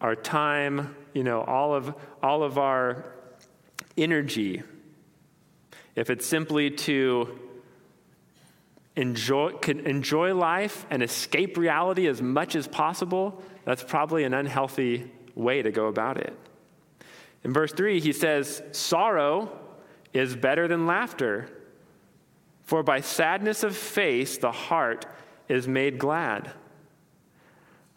our 0.00 0.14
time, 0.14 0.94
you 1.14 1.24
know, 1.24 1.42
all 1.42 1.74
of, 1.74 1.94
all 2.22 2.42
of 2.42 2.58
our 2.58 3.04
energy. 3.96 4.62
If 5.94 6.10
it's 6.10 6.26
simply 6.26 6.70
to 6.70 7.38
enjoy, 8.96 9.50
enjoy 9.66 10.34
life 10.34 10.86
and 10.90 11.02
escape 11.02 11.56
reality 11.56 12.06
as 12.06 12.22
much 12.22 12.54
as 12.54 12.66
possible, 12.66 13.42
that's 13.64 13.82
probably 13.82 14.24
an 14.24 14.34
unhealthy 14.34 15.10
way 15.34 15.62
to 15.62 15.70
go 15.70 15.86
about 15.86 16.18
it. 16.18 16.36
In 17.44 17.52
verse 17.52 17.72
3, 17.72 18.00
he 18.00 18.12
says, 18.12 18.62
Sorrow 18.72 19.58
is 20.12 20.36
better 20.36 20.68
than 20.68 20.86
laughter, 20.86 21.48
for 22.62 22.82
by 22.82 23.00
sadness 23.00 23.62
of 23.62 23.76
face 23.76 24.38
the 24.38 24.52
heart 24.52 25.06
is 25.48 25.66
made 25.66 25.98
glad. 25.98 26.52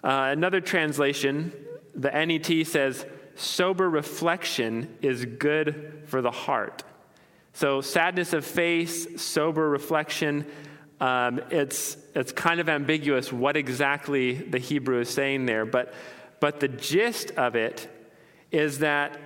Uh, 0.03 0.29
another 0.31 0.61
translation, 0.61 1.51
the 1.93 2.09
NET 2.09 2.67
says, 2.67 3.05
Sober 3.35 3.89
reflection 3.89 4.97
is 5.01 5.25
good 5.25 6.03
for 6.05 6.21
the 6.21 6.31
heart. 6.31 6.83
So, 7.55 7.79
sadness 7.79 8.33
of 8.33 8.43
face, 8.43 9.21
sober 9.21 9.69
reflection, 9.69 10.45
um, 11.00 11.39
it's, 11.51 11.95
it's 12.13 12.33
kind 12.33 12.59
of 12.59 12.67
ambiguous 12.67 13.31
what 13.31 13.55
exactly 13.55 14.33
the 14.33 14.57
Hebrew 14.57 15.00
is 15.00 15.09
saying 15.09 15.45
there, 15.45 15.65
but, 15.65 15.93
but 16.41 16.59
the 16.59 16.67
gist 16.67 17.31
of 17.31 17.55
it 17.55 17.88
is 18.51 18.79
that 18.79 19.17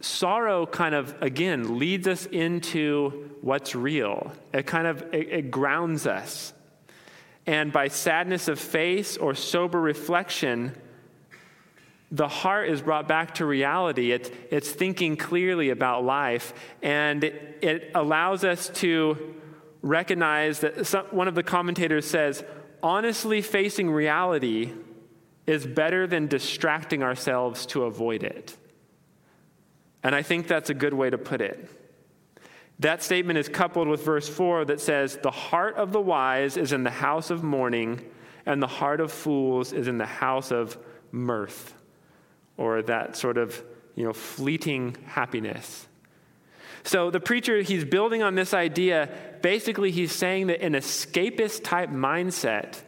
sorrow 0.00 0.66
kind 0.66 0.94
of, 0.94 1.22
again, 1.22 1.78
leads 1.78 2.06
us 2.06 2.26
into 2.26 3.30
what's 3.40 3.74
real. 3.74 4.30
It 4.52 4.66
kind 4.66 4.86
of 4.86 5.00
it, 5.14 5.28
it 5.30 5.50
grounds 5.50 6.06
us. 6.06 6.52
And 7.46 7.72
by 7.72 7.88
sadness 7.88 8.48
of 8.48 8.60
face 8.60 9.16
or 9.16 9.34
sober 9.34 9.80
reflection, 9.80 10.76
the 12.10 12.28
heart 12.28 12.68
is 12.68 12.82
brought 12.82 13.06
back 13.06 13.36
to 13.36 13.46
reality. 13.46 14.12
It, 14.12 14.34
it's 14.50 14.70
thinking 14.70 15.16
clearly 15.16 15.70
about 15.70 16.04
life, 16.04 16.52
and 16.82 17.22
it, 17.22 17.58
it 17.62 17.90
allows 17.94 18.44
us 18.44 18.68
to 18.76 19.36
recognize 19.82 20.60
that 20.60 20.86
some, 20.86 21.06
one 21.06 21.28
of 21.28 21.34
the 21.34 21.42
commentators 21.42 22.08
says, 22.08 22.44
honestly 22.82 23.42
facing 23.42 23.90
reality 23.90 24.72
is 25.46 25.66
better 25.66 26.06
than 26.06 26.26
distracting 26.26 27.02
ourselves 27.02 27.66
to 27.66 27.84
avoid 27.84 28.22
it. 28.22 28.56
And 30.02 30.14
I 30.14 30.22
think 30.22 30.46
that's 30.46 30.70
a 30.70 30.74
good 30.74 30.94
way 30.94 31.10
to 31.10 31.18
put 31.18 31.40
it. 31.40 31.68
That 32.78 33.02
statement 33.02 33.38
is 33.38 33.48
coupled 33.48 33.88
with 33.88 34.04
verse 34.04 34.28
4 34.28 34.64
that 34.66 34.80
says, 34.80 35.18
The 35.22 35.30
heart 35.30 35.76
of 35.76 35.92
the 35.92 36.00
wise 36.00 36.56
is 36.56 36.72
in 36.72 36.82
the 36.82 36.90
house 36.90 37.30
of 37.30 37.42
mourning, 37.42 38.00
and 38.46 38.62
the 38.62 38.66
heart 38.66 39.00
of 39.00 39.12
fools 39.12 39.72
is 39.72 39.86
in 39.86 39.98
the 39.98 40.06
house 40.06 40.50
of 40.50 40.78
mirth, 41.12 41.74
or 42.60 42.82
that 42.82 43.16
sort 43.16 43.38
of 43.38 43.64
you 43.96 44.04
know, 44.04 44.12
fleeting 44.12 44.94
happiness. 45.06 45.88
So 46.82 47.10
the 47.10 47.18
preacher, 47.18 47.62
he's 47.62 47.86
building 47.86 48.22
on 48.22 48.34
this 48.34 48.52
idea. 48.52 49.08
Basically, 49.40 49.90
he's 49.90 50.12
saying 50.12 50.48
that 50.48 50.60
an 50.60 50.74
escapist 50.74 51.64
type 51.64 51.88
mindset 51.88 52.82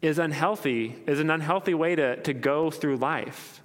is 0.00 0.20
unhealthy, 0.20 0.96
is 1.08 1.18
an 1.18 1.28
unhealthy 1.28 1.74
way 1.74 1.96
to, 1.96 2.16
to 2.22 2.32
go 2.32 2.70
through 2.70 2.96
life 2.98 3.60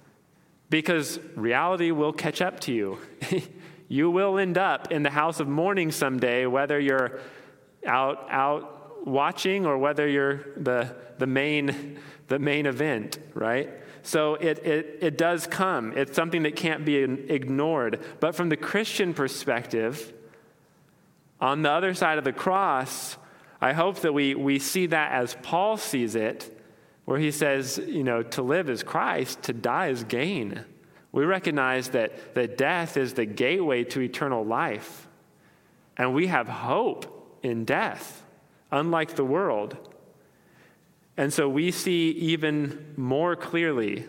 because 0.68 1.20
reality 1.36 1.92
will 1.92 2.12
catch 2.12 2.42
up 2.42 2.58
to 2.60 2.72
you. 2.72 2.98
you 3.88 4.10
will 4.10 4.36
end 4.36 4.58
up 4.58 4.90
in 4.90 5.04
the 5.04 5.10
house 5.10 5.38
of 5.38 5.46
mourning 5.46 5.92
someday, 5.92 6.46
whether 6.46 6.78
you're 6.78 7.20
out, 7.86 8.26
out 8.30 9.06
watching 9.06 9.64
or 9.64 9.78
whether 9.78 10.08
you're 10.08 10.44
the, 10.56 10.96
the, 11.18 11.26
main, 11.26 11.98
the 12.26 12.38
main 12.38 12.66
event, 12.66 13.18
right? 13.34 13.70
So 14.02 14.34
it, 14.34 14.58
it, 14.66 14.98
it 15.00 15.18
does 15.18 15.46
come. 15.46 15.96
It's 15.96 16.16
something 16.16 16.42
that 16.44 16.56
can't 16.56 16.84
be 16.84 16.96
ignored. 16.96 18.00
But 18.20 18.34
from 18.34 18.48
the 18.48 18.56
Christian 18.56 19.14
perspective, 19.14 20.12
on 21.40 21.62
the 21.62 21.70
other 21.70 21.94
side 21.94 22.18
of 22.18 22.24
the 22.24 22.32
cross, 22.32 23.16
I 23.60 23.72
hope 23.72 24.00
that 24.00 24.12
we, 24.12 24.34
we 24.34 24.58
see 24.58 24.86
that 24.86 25.12
as 25.12 25.36
Paul 25.42 25.76
sees 25.76 26.14
it, 26.14 26.56
where 27.04 27.18
he 27.18 27.30
says, 27.30 27.78
you 27.78 28.04
know, 28.04 28.22
to 28.22 28.42
live 28.42 28.70
is 28.70 28.82
Christ, 28.82 29.42
to 29.44 29.52
die 29.52 29.88
is 29.88 30.04
gain. 30.04 30.64
We 31.12 31.24
recognize 31.24 31.88
that, 31.90 32.34
that 32.34 32.56
death 32.56 32.96
is 32.96 33.14
the 33.14 33.26
gateway 33.26 33.84
to 33.84 34.00
eternal 34.00 34.44
life. 34.44 35.08
And 35.96 36.14
we 36.14 36.28
have 36.28 36.48
hope 36.48 37.38
in 37.42 37.64
death, 37.64 38.22
unlike 38.70 39.16
the 39.16 39.24
world. 39.24 39.76
And 41.16 41.32
so 41.32 41.48
we 41.48 41.70
see 41.70 42.10
even 42.10 42.94
more 42.96 43.36
clearly 43.36 44.06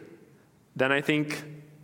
than 0.75 0.91
I 0.91 1.01
think, 1.01 1.43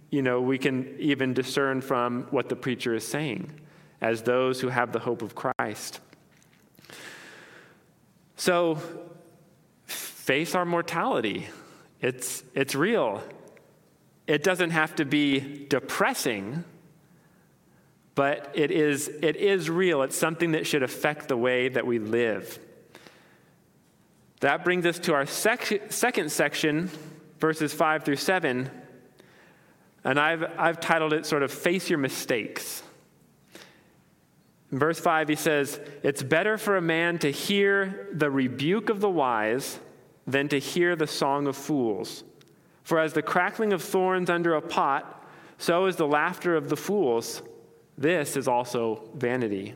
you 0.10 0.22
know, 0.22 0.42
we 0.42 0.58
can 0.58 0.96
even 1.00 1.34
discern 1.34 1.82
from 1.82 2.24
what 2.32 2.50
the 2.50 2.56
preacher 2.56 2.96
is 2.96 3.06
saying 3.06 3.52
as 4.00 4.22
those 4.22 4.62
who 4.62 4.70
have 4.70 4.92
the 4.92 5.00
hope 5.00 5.22
of 5.22 5.36
Christ. 5.36 6.00
So 8.36 8.80
face 9.86 10.56
our 10.56 10.66
mortality. 10.66 11.48
It's, 12.02 12.44
it's 12.54 12.76
real. 12.76 13.24
It 14.28 14.44
doesn't 14.44 14.72
have 14.72 14.96
to 14.96 15.06
be 15.06 15.66
depressing, 15.68 16.64
but 18.14 18.52
it 18.54 18.72
is, 18.72 19.08
it 19.08 19.36
is 19.36 19.70
real. 19.70 20.04
It's 20.04 20.18
something 20.18 20.52
that 20.52 20.68
should 20.68 20.84
affect 20.84 21.28
the 21.28 21.38
way 21.38 21.70
that 21.70 21.88
we 21.88 21.98
live. 21.98 22.60
That 24.42 24.64
brings 24.64 24.86
us 24.86 25.00
to 25.00 25.14
our 25.14 25.26
sec- 25.26 25.92
second 25.92 26.32
section, 26.32 26.92
verses 27.40 27.74
5 27.74 28.04
through 28.04 28.18
7. 28.18 28.70
And 30.04 30.20
I've, 30.20 30.44
I've 30.58 30.80
titled 30.80 31.14
it 31.14 31.26
sort 31.26 31.44
of 31.44 31.52
Face 31.52 31.90
Your 31.90 32.00
Mistakes. 32.00 32.84
In 34.72 34.80
verse 34.80 35.00
5, 35.00 35.30
he 35.30 35.36
says, 35.36 35.80
It's 36.04 36.22
better 36.22 36.58
for 36.58 36.78
a 36.78 36.82
man 36.82 37.18
to 37.20 37.32
hear 37.32 38.10
the 38.14 38.30
rebuke 38.30 38.90
of 38.90 39.00
the 39.00 39.10
wise 39.10 39.80
than 40.28 40.50
to 40.50 40.60
hear 40.60 40.96
the 40.96 41.08
song 41.08 41.48
of 41.48 41.56
fools. 41.56 42.24
For 42.84 43.00
as 43.00 43.14
the 43.14 43.22
crackling 43.22 43.74
of 43.74 43.82
thorns 43.82 44.30
under 44.30 44.54
a 44.56 44.62
pot, 44.62 45.26
so 45.58 45.86
is 45.86 45.96
the 45.96 46.08
laughter 46.08 46.56
of 46.56 46.70
the 46.70 46.78
fools. 46.78 47.42
This 47.98 48.38
is 48.38 48.48
also 48.48 49.10
vanity. 49.16 49.76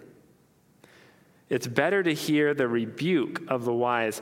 It's 1.49 1.67
better 1.67 2.03
to 2.03 2.13
hear 2.13 2.53
the 2.53 2.67
rebuke 2.67 3.41
of 3.49 3.65
the 3.65 3.73
wise. 3.73 4.21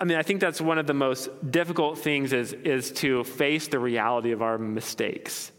I 0.00 0.04
mean, 0.04 0.16
I 0.16 0.22
think 0.22 0.40
that's 0.40 0.60
one 0.60 0.78
of 0.78 0.86
the 0.86 0.94
most 0.94 1.28
difficult 1.50 1.98
things 1.98 2.32
is, 2.32 2.52
is 2.52 2.92
to 2.92 3.24
face 3.24 3.66
the 3.66 3.80
reality 3.80 4.30
of 4.30 4.42
our 4.42 4.56
mistakes. 4.56 5.50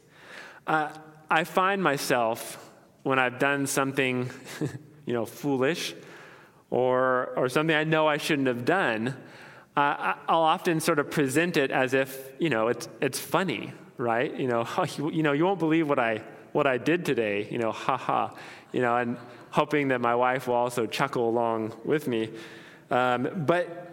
Uh, 0.65 0.89
I 1.29 1.43
find 1.43 1.83
myself, 1.83 2.71
when 3.03 3.19
I've 3.19 3.37
done 3.37 3.67
something, 3.67 4.29
you 5.05 5.13
know, 5.13 5.25
foolish 5.25 5.93
or, 6.69 7.33
or 7.35 7.49
something 7.49 7.75
I 7.75 7.83
know 7.83 8.07
I 8.07 8.17
shouldn't 8.17 8.47
have 8.47 8.63
done, 8.63 9.15
uh, 9.75 10.13
I'll 10.27 10.41
often 10.41 10.79
sort 10.79 10.99
of 10.99 11.11
present 11.11 11.57
it 11.57 11.71
as 11.71 11.93
if, 11.93 12.31
you 12.39 12.49
know, 12.49 12.69
it's, 12.69 12.87
it's 13.01 13.19
funny, 13.19 13.73
right? 13.97 14.33
You 14.33 14.47
know, 14.47 14.65
you 14.97 15.21
know, 15.21 15.33
you 15.33 15.43
won't 15.45 15.59
believe 15.59 15.89
what 15.89 15.99
I, 15.99 16.23
what 16.53 16.65
I 16.65 16.77
did 16.77 17.05
today, 17.05 17.47
you 17.51 17.57
know, 17.57 17.73
ha 17.73 17.97
ha, 17.97 18.33
you 18.71 18.81
know, 18.81 18.95
and 18.95 19.17
hoping 19.51 19.89
that 19.89 19.99
my 19.99 20.15
wife 20.15 20.47
will 20.47 20.55
also 20.55 20.85
chuckle 20.85 21.27
along 21.27 21.73
with 21.83 22.07
me. 22.07 22.29
Um, 22.89 23.43
but 23.45 23.88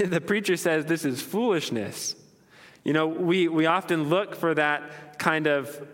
the 0.04 0.20
preacher 0.20 0.56
says 0.56 0.86
this 0.86 1.04
is 1.04 1.20
foolishness. 1.20 2.16
You 2.84 2.92
know, 2.92 3.06
we, 3.06 3.48
we 3.48 3.66
often 3.66 4.08
look 4.08 4.34
for 4.34 4.54
that 4.54 5.18
kind 5.18 5.46
of, 5.46 5.86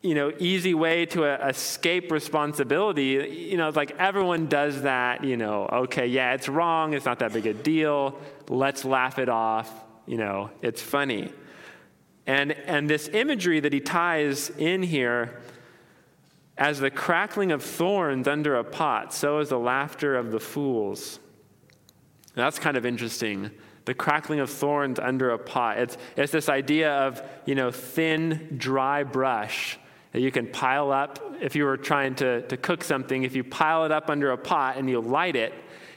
you 0.00 0.14
know, 0.14 0.32
easy 0.38 0.72
way 0.72 1.04
to 1.06 1.24
uh, 1.24 1.48
escape 1.48 2.10
responsibility. 2.10 3.48
You 3.50 3.58
know, 3.58 3.68
like 3.70 3.94
everyone 3.98 4.46
does 4.46 4.82
that, 4.82 5.24
you 5.24 5.36
know, 5.36 5.68
okay, 5.70 6.06
yeah, 6.06 6.32
it's 6.32 6.48
wrong, 6.48 6.94
it's 6.94 7.04
not 7.04 7.18
that 7.18 7.34
big 7.34 7.46
a 7.46 7.52
deal, 7.52 8.18
let's 8.48 8.84
laugh 8.84 9.18
it 9.18 9.28
off, 9.28 9.70
you 10.06 10.16
know, 10.16 10.50
it's 10.62 10.80
funny. 10.80 11.30
And, 12.26 12.52
and 12.52 12.88
this 12.88 13.08
imagery 13.08 13.60
that 13.60 13.72
he 13.72 13.80
ties 13.80 14.48
in 14.50 14.82
here, 14.82 15.40
as 16.56 16.78
the 16.78 16.90
crackling 16.90 17.52
of 17.52 17.62
thorns 17.62 18.28
under 18.28 18.56
a 18.56 18.64
pot, 18.64 19.12
so 19.12 19.40
is 19.40 19.48
the 19.50 19.58
laughter 19.58 20.16
of 20.16 20.30
the 20.30 20.40
fools. 20.40 21.18
That's 22.34 22.58
kind 22.58 22.76
of 22.76 22.86
interesting. 22.86 23.50
The 23.84 23.94
crackling 23.94 24.40
of 24.40 24.48
thorns 24.48 24.98
under 24.98 25.30
a 25.30 25.38
pot. 25.38 25.78
It's, 25.78 25.98
it's 26.16 26.32
this 26.32 26.48
idea 26.48 26.92
of, 26.92 27.22
you 27.44 27.54
know, 27.54 27.70
thin, 27.70 28.54
dry 28.56 29.02
brush 29.02 29.78
that 30.12 30.20
you 30.20 30.30
can 30.30 30.46
pile 30.46 30.92
up. 30.92 31.18
If 31.40 31.56
you 31.56 31.64
were 31.64 31.76
trying 31.76 32.14
to, 32.16 32.42
to 32.42 32.56
cook 32.56 32.84
something, 32.84 33.24
if 33.24 33.34
you 33.34 33.44
pile 33.44 33.84
it 33.84 33.92
up 33.92 34.08
under 34.08 34.30
a 34.30 34.38
pot 34.38 34.76
and 34.76 34.88
you 34.88 35.00
light 35.00 35.36
it, 35.36 35.52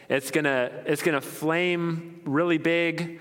it's 0.09 0.31
gonna, 0.31 0.71
it's 0.85 1.01
gonna 1.03 1.21
flame 1.21 2.21
really 2.25 2.57
big, 2.57 3.19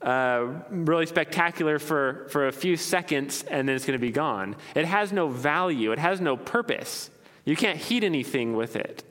uh, 0.00 0.46
really 0.70 1.06
spectacular 1.06 1.78
for, 1.78 2.26
for 2.30 2.48
a 2.48 2.52
few 2.52 2.76
seconds, 2.76 3.44
and 3.44 3.68
then 3.68 3.76
it's 3.76 3.84
gonna 3.84 3.98
be 3.98 4.10
gone. 4.10 4.56
It 4.74 4.84
has 4.84 5.12
no 5.12 5.28
value, 5.28 5.92
it 5.92 5.98
has 5.98 6.20
no 6.20 6.36
purpose. 6.36 7.10
You 7.44 7.56
can't 7.56 7.78
heat 7.78 8.04
anything 8.04 8.54
with 8.56 8.76
it. 8.76 9.04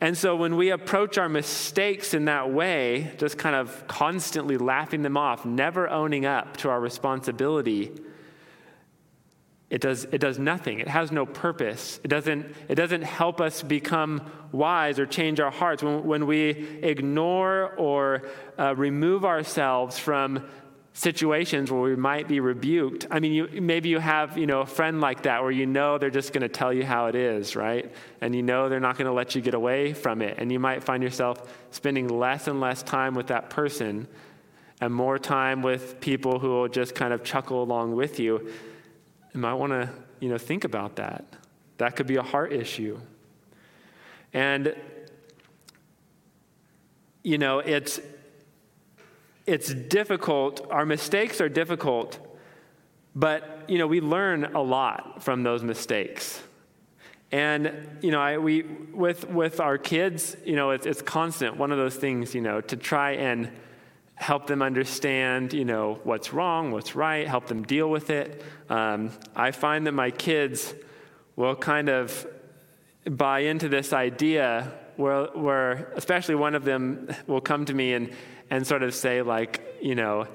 And 0.00 0.16
so 0.16 0.36
when 0.36 0.56
we 0.56 0.70
approach 0.70 1.16
our 1.16 1.28
mistakes 1.28 2.12
in 2.12 2.26
that 2.26 2.50
way, 2.50 3.12
just 3.16 3.38
kind 3.38 3.56
of 3.56 3.86
constantly 3.86 4.58
laughing 4.58 5.02
them 5.02 5.16
off, 5.16 5.46
never 5.46 5.88
owning 5.88 6.26
up 6.26 6.58
to 6.58 6.68
our 6.68 6.78
responsibility, 6.78 7.92
it 9.68 9.80
does, 9.80 10.04
it 10.04 10.18
does 10.18 10.38
nothing. 10.38 10.78
It 10.78 10.88
has 10.88 11.10
no 11.10 11.26
purpose. 11.26 11.98
It 12.04 12.08
doesn't, 12.08 12.54
it 12.68 12.76
doesn't 12.76 13.02
help 13.02 13.40
us 13.40 13.62
become 13.62 14.30
wise 14.52 14.98
or 14.98 15.06
change 15.06 15.40
our 15.40 15.50
hearts. 15.50 15.82
When, 15.82 16.04
when 16.04 16.26
we 16.26 16.50
ignore 16.50 17.74
or 17.76 18.22
uh, 18.58 18.76
remove 18.76 19.24
ourselves 19.24 19.98
from 19.98 20.46
situations 20.96 21.70
where 21.70 21.80
we 21.80 21.94
might 21.94 22.26
be 22.26 22.40
rebuked. 22.40 23.06
I 23.10 23.20
mean, 23.20 23.32
you, 23.32 23.60
maybe 23.60 23.88
you 23.88 23.98
have, 23.98 24.36
you 24.36 24.46
know, 24.46 24.62
a 24.62 24.66
friend 24.66 25.00
like 25.00 25.22
that 25.22 25.42
where 25.42 25.50
you 25.50 25.66
know 25.66 25.98
they're 25.98 26.10
just 26.10 26.32
going 26.32 26.42
to 26.42 26.48
tell 26.48 26.72
you 26.72 26.84
how 26.84 27.06
it 27.06 27.14
is, 27.14 27.54
right? 27.54 27.92
And 28.20 28.34
you 28.34 28.42
know 28.42 28.68
they're 28.68 28.80
not 28.80 28.96
going 28.96 29.06
to 29.06 29.12
let 29.12 29.34
you 29.34 29.42
get 29.42 29.54
away 29.54 29.92
from 29.92 30.22
it. 30.22 30.36
And 30.38 30.50
you 30.50 30.58
might 30.58 30.82
find 30.82 31.02
yourself 31.02 31.54
spending 31.70 32.08
less 32.08 32.48
and 32.48 32.60
less 32.60 32.82
time 32.82 33.14
with 33.14 33.28
that 33.28 33.50
person 33.50 34.08
and 34.80 34.92
more 34.92 35.18
time 35.18 35.62
with 35.62 36.00
people 36.00 36.38
who 36.38 36.48
will 36.48 36.68
just 36.68 36.94
kind 36.94 37.12
of 37.12 37.22
chuckle 37.22 37.62
along 37.62 37.94
with 37.94 38.18
you 38.18 38.50
you 39.36 39.42
might 39.42 39.52
want 39.52 39.72
to, 39.72 39.90
you 40.18 40.30
know, 40.30 40.38
think 40.38 40.64
about 40.64 40.96
that. 40.96 41.26
That 41.76 41.94
could 41.94 42.06
be 42.06 42.16
a 42.16 42.22
heart 42.22 42.54
issue. 42.54 42.98
And, 44.32 44.74
you 47.22 47.36
know, 47.36 47.58
it's, 47.58 48.00
it's 49.46 49.72
difficult. 49.72 50.66
Our 50.70 50.84
mistakes 50.84 51.40
are 51.40 51.48
difficult, 51.48 52.18
but, 53.14 53.64
you 53.68 53.78
know, 53.78 53.86
we 53.86 54.00
learn 54.00 54.44
a 54.56 54.62
lot 54.62 55.22
from 55.22 55.42
those 55.42 55.62
mistakes. 55.62 56.42
And, 57.32 57.88
you 58.02 58.10
know, 58.10 58.20
I, 58.20 58.38
we, 58.38 58.62
with, 58.62 59.28
with 59.28 59.60
our 59.60 59.78
kids, 59.78 60.36
you 60.44 60.54
know, 60.56 60.70
it's, 60.70 60.86
it's 60.86 61.02
constant. 61.02 61.56
One 61.56 61.72
of 61.72 61.78
those 61.78 61.96
things, 61.96 62.34
you 62.34 62.40
know, 62.40 62.60
to 62.60 62.76
try 62.76 63.12
and 63.12 63.50
help 64.14 64.46
them 64.46 64.62
understand, 64.62 65.52
you 65.52 65.64
know, 65.64 66.00
what's 66.04 66.32
wrong, 66.32 66.72
what's 66.72 66.94
right, 66.94 67.26
help 67.26 67.46
them 67.46 67.62
deal 67.62 67.90
with 67.90 68.10
it. 68.10 68.42
Um, 68.68 69.10
I 69.34 69.50
find 69.50 69.86
that 69.86 69.92
my 69.92 70.10
kids 70.10 70.74
will 71.36 71.56
kind 71.56 71.88
of 71.88 72.26
buy 73.04 73.40
into 73.40 73.68
this 73.68 73.92
idea 73.92 74.72
where, 74.96 75.26
where, 75.34 75.92
especially 75.96 76.34
one 76.34 76.54
of 76.54 76.64
them 76.64 77.08
will 77.26 77.40
come 77.40 77.64
to 77.64 77.74
me 77.74 77.94
and, 77.94 78.12
and 78.50 78.66
sort 78.66 78.82
of 78.82 78.94
say, 78.94 79.22
like, 79.22 79.78
you 79.80 79.94
know, 79.94 80.26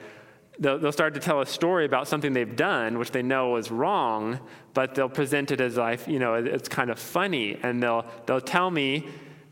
they'll, 0.59 0.77
they'll 0.79 0.91
start 0.91 1.13
to 1.15 1.19
tell 1.19 1.41
a 1.41 1.45
story 1.45 1.85
about 1.85 2.07
something 2.07 2.33
they've 2.33 2.55
done, 2.55 2.99
which 2.99 3.11
they 3.11 3.23
know 3.23 3.55
is 3.57 3.71
wrong, 3.71 4.39
but 4.73 4.95
they'll 4.95 5.09
present 5.09 5.51
it 5.51 5.59
as 5.59 5.77
like, 5.77 6.07
you 6.07 6.19
know, 6.19 6.35
it's 6.35 6.69
kind 6.69 6.89
of 6.89 6.99
funny. 6.99 7.57
And 7.61 7.81
they'll, 7.81 8.05
they'll 8.25 8.41
tell 8.41 8.69
me, 8.69 9.07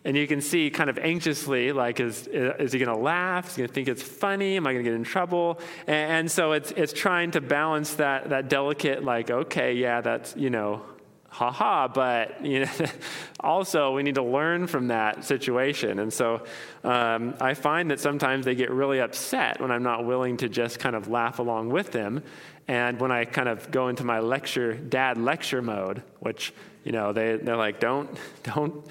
and 0.05 0.15
you 0.15 0.27
can 0.27 0.41
see 0.41 0.69
kind 0.69 0.89
of 0.89 0.97
anxiously, 0.97 1.71
like, 1.71 1.99
is, 1.99 2.27
is 2.27 2.71
he 2.71 2.79
going 2.79 2.95
to 2.95 3.01
laugh? 3.01 3.49
Is 3.49 3.55
he 3.55 3.59
going 3.61 3.67
to 3.67 3.73
think 3.73 3.87
it's 3.89 4.03
funny? 4.03 4.55
Am 4.55 4.65
I 4.65 4.73
going 4.73 4.85
to 4.85 4.89
get 4.89 4.95
in 4.95 5.03
trouble? 5.03 5.59
And, 5.87 6.11
and, 6.11 6.31
so 6.31 6.53
it's, 6.53 6.71
it's 6.71 6.93
trying 6.93 7.31
to 7.31 7.41
balance 7.41 7.95
that, 7.95 8.29
that 8.29 8.47
delicate, 8.49 9.03
like, 9.03 9.29
okay, 9.29 9.73
yeah, 9.73 10.01
that's, 10.01 10.35
you 10.37 10.49
know, 10.49 10.83
haha, 11.29 11.87
but 11.87 12.43
you 12.45 12.61
know, 12.61 12.71
also 13.39 13.93
we 13.93 14.03
need 14.03 14.15
to 14.15 14.23
learn 14.23 14.67
from 14.67 14.87
that 14.87 15.23
situation. 15.23 15.99
And 15.99 16.11
so 16.11 16.43
um, 16.83 17.35
I 17.39 17.53
find 17.53 17.91
that 17.91 17.99
sometimes 17.99 18.45
they 18.45 18.55
get 18.55 18.71
really 18.71 18.99
upset 18.99 19.61
when 19.61 19.71
I'm 19.71 19.83
not 19.83 20.05
willing 20.05 20.37
to 20.37 20.49
just 20.49 20.79
kind 20.79 20.95
of 20.95 21.07
laugh 21.07 21.39
along 21.39 21.69
with 21.69 21.91
them. 21.91 22.23
And 22.67 22.99
when 22.99 23.11
I 23.11 23.25
kind 23.25 23.49
of 23.49 23.71
go 23.71 23.87
into 23.87 24.03
my 24.03 24.19
lecture, 24.19 24.75
dad 24.75 25.17
lecture 25.17 25.61
mode, 25.61 26.03
which, 26.19 26.53
you 26.83 26.91
know, 26.91 27.13
they, 27.13 27.37
they're 27.37 27.57
like, 27.57 27.79
don't, 27.79 28.09
don't, 28.43 28.85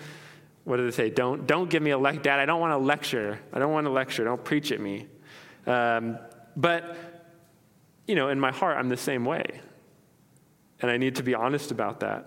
what 0.64 0.78
do 0.78 0.84
they 0.84 0.90
say? 0.90 1.10
Don't, 1.10 1.46
don't 1.46 1.70
give 1.70 1.82
me 1.82 1.90
a 1.90 1.98
lecture. 1.98 2.22
Dad, 2.22 2.40
I 2.40 2.46
don't 2.46 2.60
want 2.60 2.72
to 2.72 2.78
lecture. 2.78 3.38
I 3.52 3.58
don't 3.58 3.72
want 3.72 3.86
to 3.86 3.90
lecture. 3.90 4.24
Don't 4.24 4.42
preach 4.42 4.72
at 4.72 4.80
me. 4.80 5.06
Um, 5.66 6.18
but, 6.56 6.96
you 8.06 8.16
know, 8.16 8.28
in 8.28 8.40
my 8.40 8.50
heart, 8.50 8.76
I'm 8.76 8.88
the 8.88 8.96
same 8.96 9.24
way. 9.24 9.60
And 10.80 10.90
I 10.90 10.96
need 10.96 11.16
to 11.16 11.22
be 11.22 11.34
honest 11.34 11.70
about 11.70 12.00
that. 12.00 12.26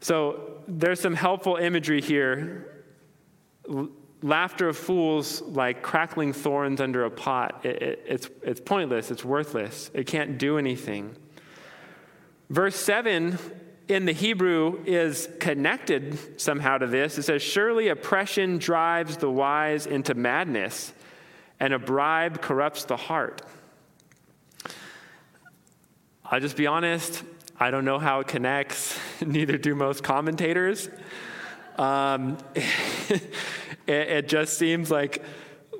So 0.00 0.62
there's 0.66 1.00
some 1.00 1.14
helpful 1.14 1.56
imagery 1.56 2.00
here. 2.00 2.84
laughter 4.22 4.68
of 4.68 4.76
fools 4.76 5.40
like 5.42 5.82
crackling 5.82 6.32
thorns 6.32 6.80
under 6.80 7.04
a 7.04 7.10
pot. 7.10 7.64
It, 7.64 7.82
it, 7.82 8.04
it's, 8.06 8.28
it's 8.42 8.60
pointless, 8.60 9.10
it's 9.10 9.24
worthless, 9.24 9.90
it 9.94 10.06
can't 10.06 10.38
do 10.38 10.58
anything. 10.58 11.16
Verse 12.50 12.76
7 12.76 13.38
in 13.88 14.04
the 14.04 14.12
Hebrew 14.12 14.82
is 14.86 15.28
connected 15.40 16.40
somehow 16.40 16.78
to 16.78 16.86
this. 16.86 17.18
It 17.18 17.24
says, 17.24 17.42
Surely 17.42 17.88
oppression 17.88 18.58
drives 18.58 19.16
the 19.16 19.30
wise 19.30 19.86
into 19.86 20.14
madness, 20.14 20.92
and 21.58 21.74
a 21.74 21.78
bribe 21.78 22.40
corrupts 22.40 22.84
the 22.84 22.96
heart. 22.96 23.42
I'll 26.30 26.40
just 26.40 26.56
be 26.56 26.66
honest, 26.66 27.22
I 27.58 27.70
don't 27.70 27.84
know 27.84 27.98
how 27.98 28.20
it 28.20 28.28
connects, 28.28 28.96
neither 29.26 29.58
do 29.58 29.74
most 29.74 30.04
commentators. 30.04 30.88
Um, 31.76 32.38
it, 32.54 33.22
it 33.86 34.28
just 34.28 34.56
seems 34.56 34.90
like, 34.90 35.24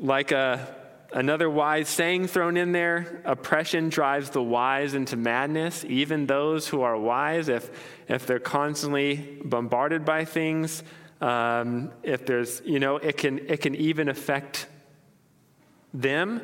like 0.00 0.32
a 0.32 0.76
Another 1.12 1.50
wise 1.50 1.88
saying 1.88 2.28
thrown 2.28 2.56
in 2.56 2.70
there 2.70 3.20
oppression 3.24 3.88
drives 3.88 4.30
the 4.30 4.42
wise 4.42 4.94
into 4.94 5.16
madness. 5.16 5.84
Even 5.84 6.26
those 6.26 6.68
who 6.68 6.82
are 6.82 6.96
wise, 6.96 7.48
if, 7.48 7.68
if 8.06 8.26
they're 8.26 8.38
constantly 8.38 9.16
bombarded 9.44 10.04
by 10.04 10.24
things, 10.24 10.84
um, 11.20 11.90
if 12.04 12.26
there's, 12.26 12.62
you 12.64 12.78
know, 12.78 12.96
it 12.96 13.16
can, 13.16 13.40
it 13.50 13.60
can 13.60 13.74
even 13.74 14.08
affect 14.08 14.68
them. 15.92 16.42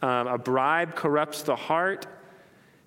Um, 0.00 0.28
a 0.28 0.38
bribe 0.38 0.94
corrupts 0.94 1.42
the 1.42 1.56
heart. 1.56 2.06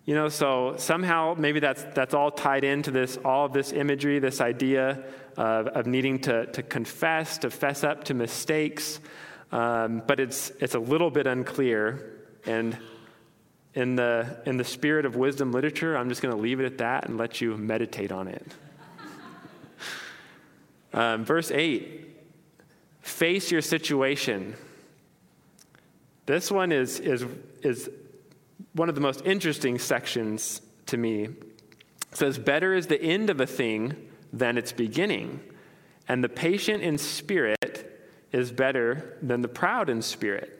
You 0.09 0.15
know, 0.15 0.27
so 0.27 0.73
somehow 0.77 1.35
maybe 1.37 1.59
that's, 1.59 1.83
that's 1.93 2.15
all 2.15 2.31
tied 2.31 2.63
into 2.63 2.89
this, 2.89 3.19
all 3.23 3.45
of 3.45 3.53
this 3.53 3.71
imagery, 3.71 4.17
this 4.17 4.41
idea 4.41 5.03
of, 5.37 5.67
of 5.67 5.85
needing 5.85 6.17
to, 6.21 6.47
to 6.47 6.63
confess, 6.63 7.37
to 7.37 7.51
fess 7.51 7.83
up 7.83 8.05
to 8.05 8.15
mistakes. 8.15 8.99
Um, 9.51 10.01
but 10.07 10.19
it's, 10.19 10.49
it's 10.59 10.73
a 10.73 10.79
little 10.79 11.11
bit 11.11 11.27
unclear. 11.27 12.23
And 12.47 12.75
in 13.75 13.97
the, 13.97 14.41
in 14.47 14.57
the 14.57 14.63
spirit 14.63 15.05
of 15.05 15.15
wisdom 15.15 15.51
literature, 15.51 15.95
I'm 15.95 16.09
just 16.09 16.23
going 16.23 16.35
to 16.35 16.41
leave 16.41 16.59
it 16.59 16.65
at 16.65 16.79
that 16.79 17.07
and 17.07 17.19
let 17.19 17.39
you 17.39 17.55
meditate 17.55 18.11
on 18.11 18.29
it. 18.29 18.51
um, 20.95 21.23
verse 21.23 21.51
8 21.51 22.07
face 23.03 23.51
your 23.51 23.61
situation. 23.61 24.55
This 26.25 26.49
one 26.49 26.71
is, 26.71 26.99
is, 26.99 27.23
is 27.61 27.91
one 28.73 28.89
of 28.89 28.95
the 28.95 29.01
most 29.01 29.25
interesting 29.25 29.79
sections 29.79 30.61
to 30.87 30.97
me. 30.97 31.29
Says, 32.11 32.39
Better 32.39 32.73
is 32.73 32.87
the 32.87 33.01
end 33.01 33.29
of 33.29 33.39
a 33.39 33.45
thing 33.45 33.95
than 34.33 34.57
its 34.57 34.71
beginning, 34.71 35.41
and 36.07 36.23
the 36.23 36.29
patient 36.29 36.83
in 36.83 36.97
spirit 36.97 37.57
is 38.31 38.51
better 38.51 39.17
than 39.21 39.41
the 39.41 39.47
proud 39.47 39.89
in 39.89 40.01
spirit. 40.01 40.55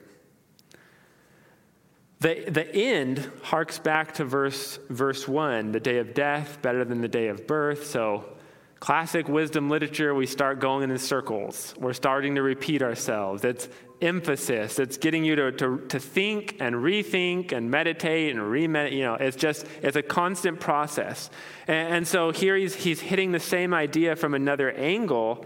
The, 2.20 2.50
the 2.50 2.76
end 2.76 3.32
harks 3.44 3.80
back 3.80 4.16
to 4.16 4.26
verse, 4.26 4.78
verse 4.90 5.28
1 5.28 5.72
the 5.72 5.80
day 5.80 6.00
of 6.00 6.14
death, 6.14 6.62
better 6.62 6.84
than 6.84 7.02
the 7.02 7.08
day 7.08 7.28
of 7.28 7.48
birth. 7.48 7.86
So, 7.86 8.38
classic 8.80 9.28
wisdom 9.28 9.70
literature, 9.70 10.14
we 10.14 10.26
start 10.26 10.60
going 10.60 10.90
in 10.90 10.98
circles. 10.98 11.74
We're 11.78 11.94
starting 11.94 12.36
to 12.36 12.42
repeat 12.42 12.82
ourselves. 12.82 13.44
It's 13.44 13.68
emphasis, 14.02 14.80
it's 14.80 14.96
getting 14.96 15.26
you 15.26 15.36
to, 15.36 15.52
to, 15.52 15.86
to 15.90 16.00
think 16.00 16.56
and 16.62 16.74
rethink 16.74 17.52
and 17.52 17.70
meditate 17.70 18.34
and 18.34 18.40
remeditate. 18.40 18.94
You 18.94 19.04
know, 19.04 19.16
it's 19.16 19.36
just, 19.36 19.66
it's 19.82 19.98
a 19.98 20.02
constant 20.02 20.62
process. 20.62 21.30
And, 21.68 21.96
and 21.96 22.08
so 22.08 22.32
here 22.32 22.56
he's, 22.56 22.74
he's 22.76 23.02
hitting 23.02 23.34
the 23.34 23.42
same 23.42 23.74
idea 23.74 24.16
from 24.16 24.34
another 24.34 24.72
angle 24.72 25.46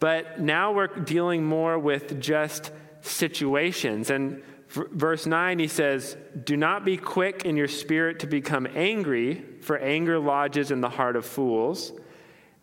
but 0.00 0.40
now 0.40 0.72
we're 0.72 0.86
dealing 0.86 1.44
more 1.44 1.78
with 1.78 2.20
just 2.20 2.72
situations. 3.02 4.10
And 4.10 4.42
verse 4.68 5.26
9, 5.26 5.58
he 5.58 5.68
says, 5.68 6.16
Do 6.42 6.56
not 6.56 6.84
be 6.86 6.96
quick 6.96 7.44
in 7.44 7.56
your 7.56 7.68
spirit 7.68 8.20
to 8.20 8.26
become 8.26 8.66
angry, 8.74 9.44
for 9.60 9.78
anger 9.78 10.18
lodges 10.18 10.70
in 10.70 10.80
the 10.80 10.88
heart 10.88 11.16
of 11.16 11.26
fools. 11.26 11.92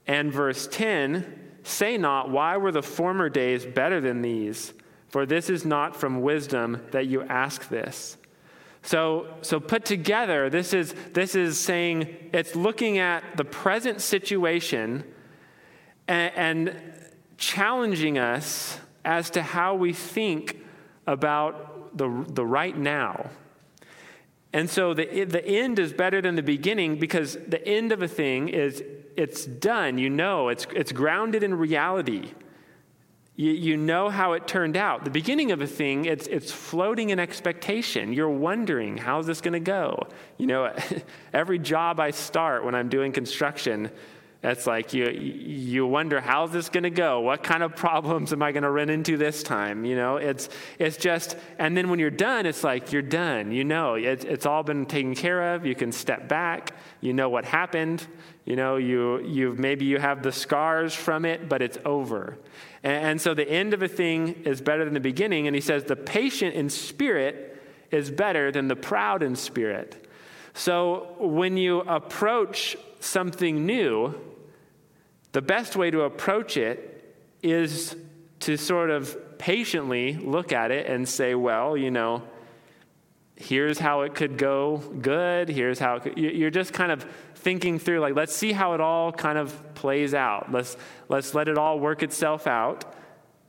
And 0.07 0.31
verse 0.31 0.67
10, 0.67 1.43
Say 1.63 1.97
not, 1.97 2.29
Why 2.29 2.55
were 2.57 2.71
the 2.71 2.81
former 2.81 3.29
days 3.29 3.65
better 3.65 3.99
than 3.99 4.21
these? 4.21 4.73
For 5.09 5.25
this 5.25 5.49
is 5.49 5.65
not 5.65 5.95
from 5.95 6.21
wisdom 6.21 6.81
that 6.91 7.07
you 7.07 7.23
ask 7.23 7.67
this. 7.69 8.17
So, 8.83 9.27
so 9.41 9.59
put 9.59 9.83
together, 9.83 10.49
this 10.49 10.73
is, 10.73 10.95
this 11.13 11.35
is 11.35 11.59
saying 11.59 12.29
it's 12.31 12.55
looking 12.55 12.99
at 12.99 13.35
the 13.35 13.43
present 13.43 13.99
situation 13.99 15.03
and, 16.07 16.33
and 16.35 16.81
challenging 17.37 18.17
us 18.17 18.79
as 19.03 19.29
to 19.31 19.41
how 19.41 19.75
we 19.75 19.91
think 19.91 20.57
about 21.05 21.97
the, 21.97 22.25
the 22.29 22.45
right 22.45 22.77
now. 22.77 23.29
And 24.53 24.69
so 24.69 24.93
the, 24.93 25.25
the 25.25 25.45
end 25.45 25.77
is 25.77 25.93
better 25.93 26.21
than 26.21 26.35
the 26.35 26.43
beginning 26.43 26.99
because 26.99 27.37
the 27.47 27.65
end 27.67 27.91
of 27.91 28.01
a 28.01 28.07
thing 28.07 28.49
is 28.49 28.81
it's 29.15 29.45
done. 29.45 29.97
You 29.97 30.09
know, 30.09 30.49
it's, 30.49 30.65
it's 30.73 30.91
grounded 30.91 31.43
in 31.43 31.53
reality. 31.53 32.31
You, 33.35 33.51
you 33.51 33.77
know 33.77 34.09
how 34.09 34.33
it 34.33 34.47
turned 34.47 34.77
out. 34.77 35.03
The 35.03 35.11
beginning 35.11 35.51
of 35.51 35.61
a 35.61 35.67
thing, 35.67 36.05
it's, 36.05 36.27
it's 36.27 36.51
floating 36.51 37.11
in 37.11 37.19
expectation. 37.19 38.13
You're 38.13 38.29
wondering, 38.29 38.97
how's 38.97 39.27
this 39.27 39.41
going 39.41 39.53
to 39.53 39.59
go? 39.59 40.07
You 40.37 40.47
know, 40.47 40.73
every 41.33 41.59
job 41.59 41.99
I 41.99 42.11
start 42.11 42.63
when 42.63 42.73
I'm 42.73 42.89
doing 42.89 43.11
construction, 43.11 43.91
it's 44.43 44.67
like 44.67 44.93
you, 44.93 45.09
you 45.09 45.87
wonder, 45.87 46.21
how's 46.21 46.51
this 46.51 46.69
going 46.69 46.83
to 46.83 46.91
go? 46.91 47.21
What 47.21 47.43
kind 47.43 47.63
of 47.63 47.75
problems 47.75 48.31
am 48.31 48.43
I 48.43 48.51
going 48.51 48.63
to 48.63 48.69
run 48.69 48.89
into 48.89 49.17
this 49.17 49.41
time? 49.41 49.83
You 49.83 49.95
know, 49.95 50.17
it's, 50.17 50.49
it's 50.77 50.95
just, 50.95 51.35
and 51.57 51.75
then 51.75 51.89
when 51.89 51.97
you're 51.97 52.11
done, 52.11 52.45
it's 52.45 52.63
like 52.63 52.91
you're 52.91 53.01
done. 53.01 53.51
You 53.51 53.63
know, 53.63 53.95
it, 53.95 54.25
it's 54.25 54.45
all 54.45 54.61
been 54.61 54.85
taken 54.85 55.15
care 55.15 55.55
of. 55.55 55.65
You 55.65 55.73
can 55.73 55.91
step 55.91 56.29
back. 56.29 56.73
You 57.01 57.13
know 57.13 57.29
what 57.29 57.45
happened. 57.45 58.05
You 58.45 58.55
know, 58.55 58.75
you, 58.77 59.23
you've, 59.25 59.57
maybe 59.57 59.85
you 59.85 59.97
have 59.97 60.21
the 60.21 60.31
scars 60.31 60.93
from 60.93 61.25
it, 61.25 61.49
but 61.49 61.63
it's 61.63 61.79
over. 61.83 62.37
And, 62.83 63.05
and 63.05 63.21
so 63.21 63.33
the 63.33 63.49
end 63.49 63.73
of 63.73 63.81
a 63.81 63.87
thing 63.87 64.43
is 64.45 64.61
better 64.61 64.85
than 64.85 64.93
the 64.93 64.99
beginning. 64.99 65.47
And 65.47 65.55
he 65.55 65.61
says 65.61 65.83
the 65.83 65.95
patient 65.95 66.53
in 66.53 66.69
spirit 66.69 67.59
is 67.89 68.11
better 68.11 68.51
than 68.51 68.67
the 68.67 68.75
proud 68.75 69.23
in 69.23 69.35
spirit. 69.35 70.07
So 70.53 71.15
when 71.19 71.57
you 71.57 71.81
approach 71.81 72.77
something 72.99 73.65
new, 73.65 74.15
the 75.37 75.41
best 75.43 75.75
way 75.75 75.91
to 75.91 76.01
approach 76.01 76.57
it 76.57 77.15
is 77.43 77.95
to 78.39 78.57
sort 78.57 78.89
of 78.89 79.37
patiently 79.37 80.15
look 80.15 80.51
at 80.51 80.71
it 80.71 80.87
and 80.87 81.07
say, 81.07 81.35
well, 81.35 81.77
you 81.77 81.91
know, 81.91 82.23
here's 83.35 83.77
how 83.77 84.01
it 84.01 84.15
could 84.15 84.35
go 84.39 84.77
good. 84.99 85.47
Here's 85.47 85.77
how 85.77 85.99
could, 85.99 86.17
you're 86.17 86.49
just 86.49 86.73
kind 86.73 86.91
of 86.91 87.05
thinking 87.35 87.77
through, 87.77 87.99
like, 87.99 88.15
let's 88.15 88.35
see 88.35 88.51
how 88.51 88.73
it 88.73 88.81
all 88.81 89.11
kind 89.11 89.37
of 89.37 89.75
plays 89.75 90.15
out. 90.15 90.51
Let's, 90.51 90.75
let's 91.07 91.35
let 91.35 91.47
it 91.47 91.55
all 91.55 91.79
work 91.79 92.01
itself 92.01 92.47
out. 92.47 92.95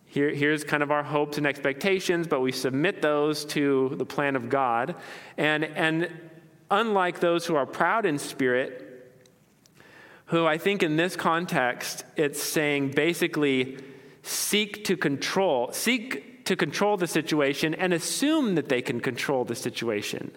Here, 0.04 0.28
here's 0.28 0.64
kind 0.64 0.82
of 0.82 0.90
our 0.90 1.02
hopes 1.02 1.38
and 1.38 1.46
expectations, 1.46 2.26
but 2.26 2.40
we 2.40 2.52
submit 2.52 3.00
those 3.00 3.46
to 3.46 3.94
the 3.96 4.04
plan 4.04 4.36
of 4.36 4.50
God. 4.50 4.94
And, 5.38 5.64
and 5.64 6.10
unlike 6.70 7.20
those 7.20 7.46
who 7.46 7.56
are 7.56 7.64
proud 7.64 8.04
in 8.04 8.18
spirit, 8.18 8.87
who 10.28 10.46
I 10.46 10.58
think 10.58 10.82
in 10.82 10.96
this 10.96 11.16
context, 11.16 12.04
it's 12.16 12.42
saying 12.42 12.90
basically 12.90 13.78
seek 14.22 14.84
to 14.84 14.96
control, 14.96 15.72
seek 15.72 16.44
to 16.44 16.54
control 16.54 16.96
the 16.96 17.06
situation 17.06 17.74
and 17.74 17.92
assume 17.92 18.54
that 18.54 18.68
they 18.68 18.82
can 18.82 19.00
control 19.00 19.44
the 19.44 19.54
situation. 19.54 20.30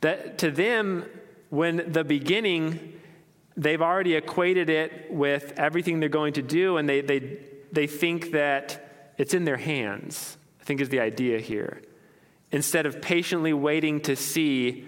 That 0.00 0.38
to 0.38 0.50
them, 0.50 1.04
when 1.50 1.92
the 1.92 2.04
beginning, 2.04 2.94
they've 3.56 3.82
already 3.82 4.14
equated 4.14 4.70
it 4.70 5.10
with 5.10 5.52
everything 5.58 6.00
they're 6.00 6.08
going 6.08 6.34
to 6.34 6.42
do, 6.42 6.78
and 6.78 6.88
they, 6.88 7.02
they, 7.02 7.38
they 7.72 7.86
think 7.86 8.32
that 8.32 9.12
it's 9.18 9.34
in 9.34 9.44
their 9.44 9.56
hands, 9.58 10.38
I 10.60 10.64
think 10.64 10.80
is 10.80 10.88
the 10.88 11.00
idea 11.00 11.38
here. 11.38 11.82
Instead 12.50 12.86
of 12.86 13.02
patiently 13.02 13.52
waiting 13.52 14.00
to 14.02 14.16
see 14.16 14.86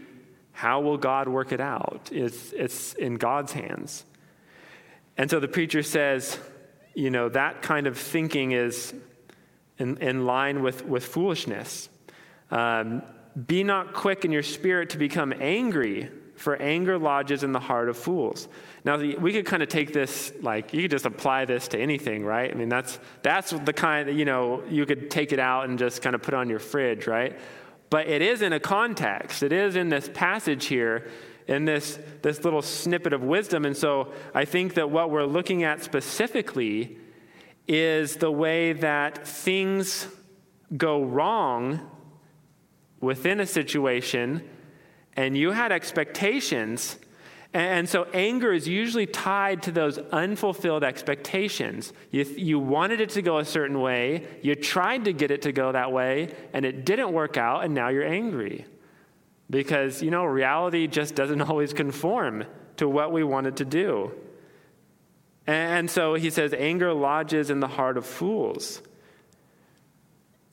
how 0.58 0.80
will 0.80 0.98
God 0.98 1.28
work 1.28 1.52
it 1.52 1.60
out, 1.60 2.08
it's, 2.10 2.52
it's 2.52 2.92
in 2.94 3.14
God's 3.14 3.52
hands. 3.52 4.04
And 5.16 5.30
so 5.30 5.38
the 5.38 5.46
preacher 5.46 5.84
says, 5.84 6.36
you 6.94 7.10
know, 7.10 7.28
that 7.28 7.62
kind 7.62 7.86
of 7.86 7.96
thinking 7.96 8.50
is 8.50 8.92
in, 9.78 9.98
in 9.98 10.26
line 10.26 10.64
with, 10.64 10.84
with 10.84 11.04
foolishness. 11.04 11.88
Um, 12.50 13.02
be 13.46 13.62
not 13.62 13.94
quick 13.94 14.24
in 14.24 14.32
your 14.32 14.42
spirit 14.42 14.90
to 14.90 14.98
become 14.98 15.32
angry, 15.38 16.10
for 16.34 16.56
anger 16.56 16.98
lodges 16.98 17.44
in 17.44 17.52
the 17.52 17.60
heart 17.60 17.88
of 17.88 17.96
fools. 17.96 18.48
Now, 18.84 18.96
we 18.96 19.32
could 19.32 19.44
kind 19.44 19.62
of 19.62 19.68
take 19.68 19.92
this, 19.92 20.32
like, 20.40 20.72
you 20.72 20.82
could 20.82 20.90
just 20.90 21.06
apply 21.06 21.44
this 21.44 21.68
to 21.68 21.78
anything, 21.78 22.24
right? 22.24 22.50
I 22.50 22.54
mean, 22.54 22.68
that's, 22.68 22.98
that's 23.22 23.50
the 23.50 23.72
kind, 23.72 24.08
that, 24.08 24.14
you 24.14 24.24
know, 24.24 24.62
you 24.68 24.86
could 24.86 25.10
take 25.10 25.32
it 25.32 25.38
out 25.38 25.68
and 25.68 25.78
just 25.78 26.00
kind 26.00 26.14
of 26.14 26.22
put 26.22 26.34
on 26.34 26.48
your 26.48 26.60
fridge, 26.60 27.06
right? 27.06 27.38
But 27.90 28.08
it 28.08 28.22
is 28.22 28.42
in 28.42 28.52
a 28.52 28.60
context. 28.60 29.42
It 29.42 29.52
is 29.52 29.76
in 29.76 29.88
this 29.88 30.10
passage 30.12 30.66
here, 30.66 31.08
in 31.46 31.64
this, 31.64 31.98
this 32.22 32.44
little 32.44 32.62
snippet 32.62 33.12
of 33.12 33.22
wisdom. 33.22 33.64
And 33.64 33.76
so 33.76 34.12
I 34.34 34.44
think 34.44 34.74
that 34.74 34.90
what 34.90 35.10
we're 35.10 35.24
looking 35.24 35.64
at 35.64 35.82
specifically 35.82 36.98
is 37.66 38.16
the 38.16 38.30
way 38.30 38.72
that 38.74 39.26
things 39.26 40.06
go 40.76 41.02
wrong 41.02 41.90
within 43.00 43.40
a 43.40 43.46
situation 43.46 44.42
and 45.18 45.36
you 45.36 45.50
had 45.50 45.72
expectations. 45.72 46.96
And 47.54 47.88
so 47.88 48.04
anger 48.12 48.52
is 48.52 48.68
usually 48.68 49.06
tied 49.06 49.62
to 49.62 49.72
those 49.72 49.96
unfulfilled 49.98 50.84
expectations. 50.84 51.92
You, 52.10 52.24
you 52.24 52.58
wanted 52.58 53.00
it 53.00 53.10
to 53.10 53.22
go 53.22 53.38
a 53.38 53.44
certain 53.44 53.80
way, 53.80 54.26
you 54.42 54.54
tried 54.54 55.06
to 55.06 55.12
get 55.12 55.30
it 55.30 55.42
to 55.42 55.52
go 55.52 55.72
that 55.72 55.90
way, 55.90 56.34
and 56.52 56.66
it 56.66 56.84
didn't 56.84 57.12
work 57.12 57.36
out, 57.38 57.64
and 57.64 57.74
now 57.74 57.88
you're 57.88 58.06
angry. 58.06 58.66
Because, 59.48 60.02
you 60.02 60.10
know, 60.10 60.24
reality 60.26 60.86
just 60.86 61.14
doesn't 61.14 61.40
always 61.50 61.72
conform 61.72 62.44
to 62.76 62.88
what 62.88 63.12
we 63.12 63.24
wanted 63.24 63.56
to 63.56 63.64
do. 63.64 64.12
And 65.46 65.90
so 65.90 66.12
he 66.14 66.28
says, 66.28 66.52
anger 66.52 66.92
lodges 66.92 67.48
in 67.48 67.60
the 67.60 67.68
heart 67.68 67.96
of 67.96 68.04
fools. 68.04 68.82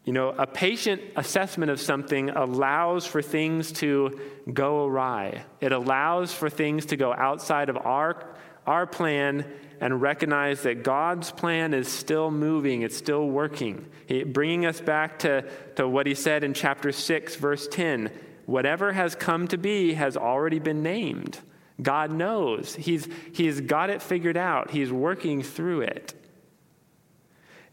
You 0.05 0.13
know, 0.13 0.29
a 0.29 0.45
patient 0.45 1.01
assessment 1.15 1.71
of 1.71 1.81
something 1.81 2.29
allows 2.29 3.07
for 3.07 3.23
things 3.23 3.71
to 3.73 4.19
go 4.53 4.85
awry. 4.85 5.43
It 5.59 5.71
allows 5.71 6.31
for 6.31 6.47
things 6.49 6.85
to 6.87 6.95
go 6.95 7.11
outside 7.11 7.69
of 7.69 7.77
our, 7.77 8.23
our 8.67 8.85
plan 8.85 9.45
and 9.81 10.01
recognize 10.01 10.61
that 10.61 10.83
God's 10.83 11.31
plan 11.31 11.73
is 11.73 11.87
still 11.87 12.29
moving, 12.29 12.83
it's 12.83 12.95
still 12.95 13.27
working. 13.27 13.87
He, 14.05 14.23
bringing 14.23 14.67
us 14.67 14.79
back 14.79 15.19
to, 15.19 15.43
to 15.75 15.87
what 15.87 16.05
he 16.05 16.13
said 16.13 16.43
in 16.43 16.53
chapter 16.53 16.91
6, 16.91 17.35
verse 17.35 17.67
10 17.67 18.11
whatever 18.45 18.93
has 18.93 19.15
come 19.15 19.47
to 19.47 19.57
be 19.57 19.93
has 19.93 20.15
already 20.15 20.59
been 20.59 20.83
named. 20.83 21.39
God 21.81 22.11
knows. 22.11 22.75
He's, 22.75 23.07
he's 23.33 23.59
got 23.59 23.89
it 23.89 24.03
figured 24.03 24.37
out, 24.37 24.71
He's 24.71 24.91
working 24.91 25.41
through 25.41 25.81
it. 25.81 26.13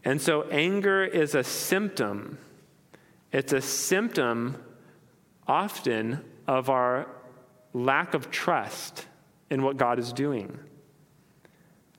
And 0.03 0.21
so 0.21 0.43
anger 0.43 1.03
is 1.03 1.35
a 1.35 1.43
symptom. 1.43 2.37
It's 3.31 3.53
a 3.53 3.61
symptom 3.61 4.61
often 5.47 6.23
of 6.47 6.69
our 6.69 7.07
lack 7.73 8.13
of 8.13 8.29
trust 8.29 9.05
in 9.49 9.63
what 9.63 9.77
God 9.77 9.99
is 9.99 10.13
doing. 10.13 10.59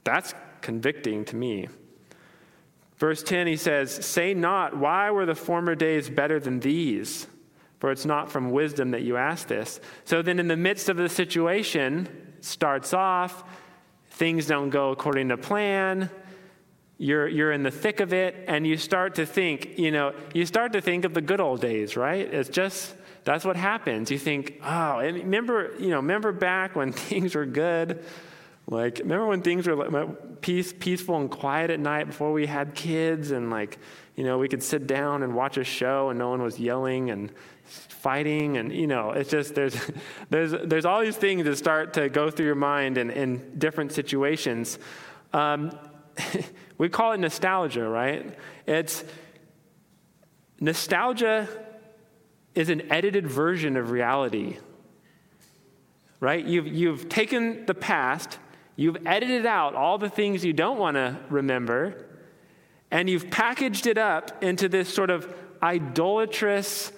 That's 0.05 0.35
convicting 0.61 1.25
to 1.27 1.37
me. 1.37 1.69
Verse 2.97 3.23
10, 3.23 3.47
he 3.47 3.57
says, 3.57 3.93
Say 3.93 4.35
not, 4.35 4.77
why 4.77 5.11
were 5.11 5.27
the 5.27 5.35
former 5.35 5.75
days 5.75 6.09
better 6.09 6.39
than 6.39 6.61
these? 6.61 7.27
for 7.85 7.91
it's 7.91 8.07
not 8.07 8.33
from 8.33 8.51
wisdom 8.51 8.93
that 8.93 9.03
you 9.03 9.19
ask 9.19 9.47
this. 9.47 9.79
So 10.07 10.23
then, 10.23 10.39
in 10.39 10.49
the 10.49 10.57
midst 10.57 10.89
of 10.89 10.97
the 10.97 11.07
situation, 11.07 12.09
starts 12.41 12.95
off, 12.95 13.45
things 14.13 14.47
don't 14.47 14.71
go 14.71 14.91
according 14.91 15.29
to 15.29 15.37
plan. 15.37 16.11
You're, 16.97 17.27
you're 17.27 17.53
in 17.53 17.63
the 17.63 17.71
thick 17.71 18.01
of 18.01 18.13
it, 18.13 18.45
and 18.47 18.67
you 18.67 18.77
start 18.77 19.17
to 19.17 19.27
think, 19.27 19.79
you 19.79 19.91
know, 19.91 20.15
you 20.33 20.47
start 20.47 20.73
to 20.75 20.81
think 20.81 21.05
of 21.05 21.15
the 21.15 21.21
good 21.21 21.41
old 21.41 21.61
days, 21.61 21.97
right? 21.97 22.33
It's 22.33 22.49
just, 22.49 22.95
that's 23.25 23.45
what 23.45 23.57
happens. 23.57 24.11
You 24.11 24.19
think, 24.19 24.61
oh, 24.63 24.99
and 24.99 25.17
remember, 25.17 25.75
you 25.79 25.91
know, 25.91 25.97
remember 25.97 26.33
back 26.33 26.77
when 26.77 26.93
things 26.93 27.35
were 27.35 27.47
good? 27.47 28.05
Like, 28.67 29.01
remember 29.01 29.27
when 29.27 29.43
things 29.43 29.67
were 29.67 30.07
peace, 30.41 30.73
peaceful 30.73 31.17
and 31.17 31.31
quiet 31.31 31.71
at 31.71 31.81
night 31.81 32.07
before 32.07 32.33
we 32.33 32.47
had 32.47 32.75
kids, 32.75 33.31
and 33.31 33.51
like, 33.51 33.79
you 34.17 34.25
know, 34.25 34.39
we 34.39 34.49
could 34.49 34.63
sit 34.63 34.87
down 34.87 35.23
and 35.23 35.35
watch 35.35 35.59
a 35.59 35.65
show 35.65 36.11
and 36.11 36.19
no 36.19 36.31
one 36.31 36.41
was 36.41 36.59
yelling 36.59 37.11
and 37.11 37.33
fighting 37.65 38.59
and 38.59 38.73
you 38.73 38.87
know 38.87 39.13
it's 39.13 39.31
just 39.31 39.55
there's 39.55 39.75
there's 40.31 40.53
there's 40.65 40.85
all 40.85 41.01
these 41.01 41.17
things 41.17 41.45
that 41.45 41.57
start 41.57 41.95
to 41.95 42.09
go 42.11 42.31
through 42.31 42.45
your 42.47 42.55
mind 42.55 42.99
in, 42.99 43.11
in 43.11 43.59
different 43.59 43.93
situations 43.93 44.79
um, 45.33 45.77
we 46.79 46.89
call 46.89 47.13
it 47.13 47.19
nostalgia 47.19 47.87
right 47.87 48.37
it's 48.67 49.05
nostalgia 50.61 51.49
is 52.55 52.69
an 52.69 52.91
edited 52.93 53.27
version 53.27 53.77
of 53.77 53.91
reality 53.91 54.57
right 56.21 56.45
you've 56.45 56.67
you've 56.67 57.09
taken 57.09 57.67
the 57.67 57.75
past 57.75 58.39
you've 58.77 59.07
edited 59.07 59.47
out 59.47 59.75
all 59.75 59.99
the 59.99 60.09
things 60.09 60.45
you 60.45 60.53
don't 60.53 60.79
want 60.79 60.97
to 60.97 61.17
remember 61.29 62.07
and 62.91 63.11
you've 63.11 63.31
packaged 63.31 63.87
it 63.87 63.99
up 63.99 64.43
into 64.43 64.69
this 64.69 64.93
sort 64.93 65.11
of 65.11 65.33
idolatrous 65.63 66.93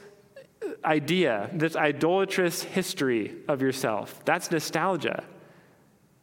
idea, 0.85 1.51
this 1.53 1.77
idolatrous 1.77 2.63
history 2.63 3.35
of 3.49 3.63
yourself. 3.63 4.23
That's 4.25 4.51
nostalgia. 4.51 5.25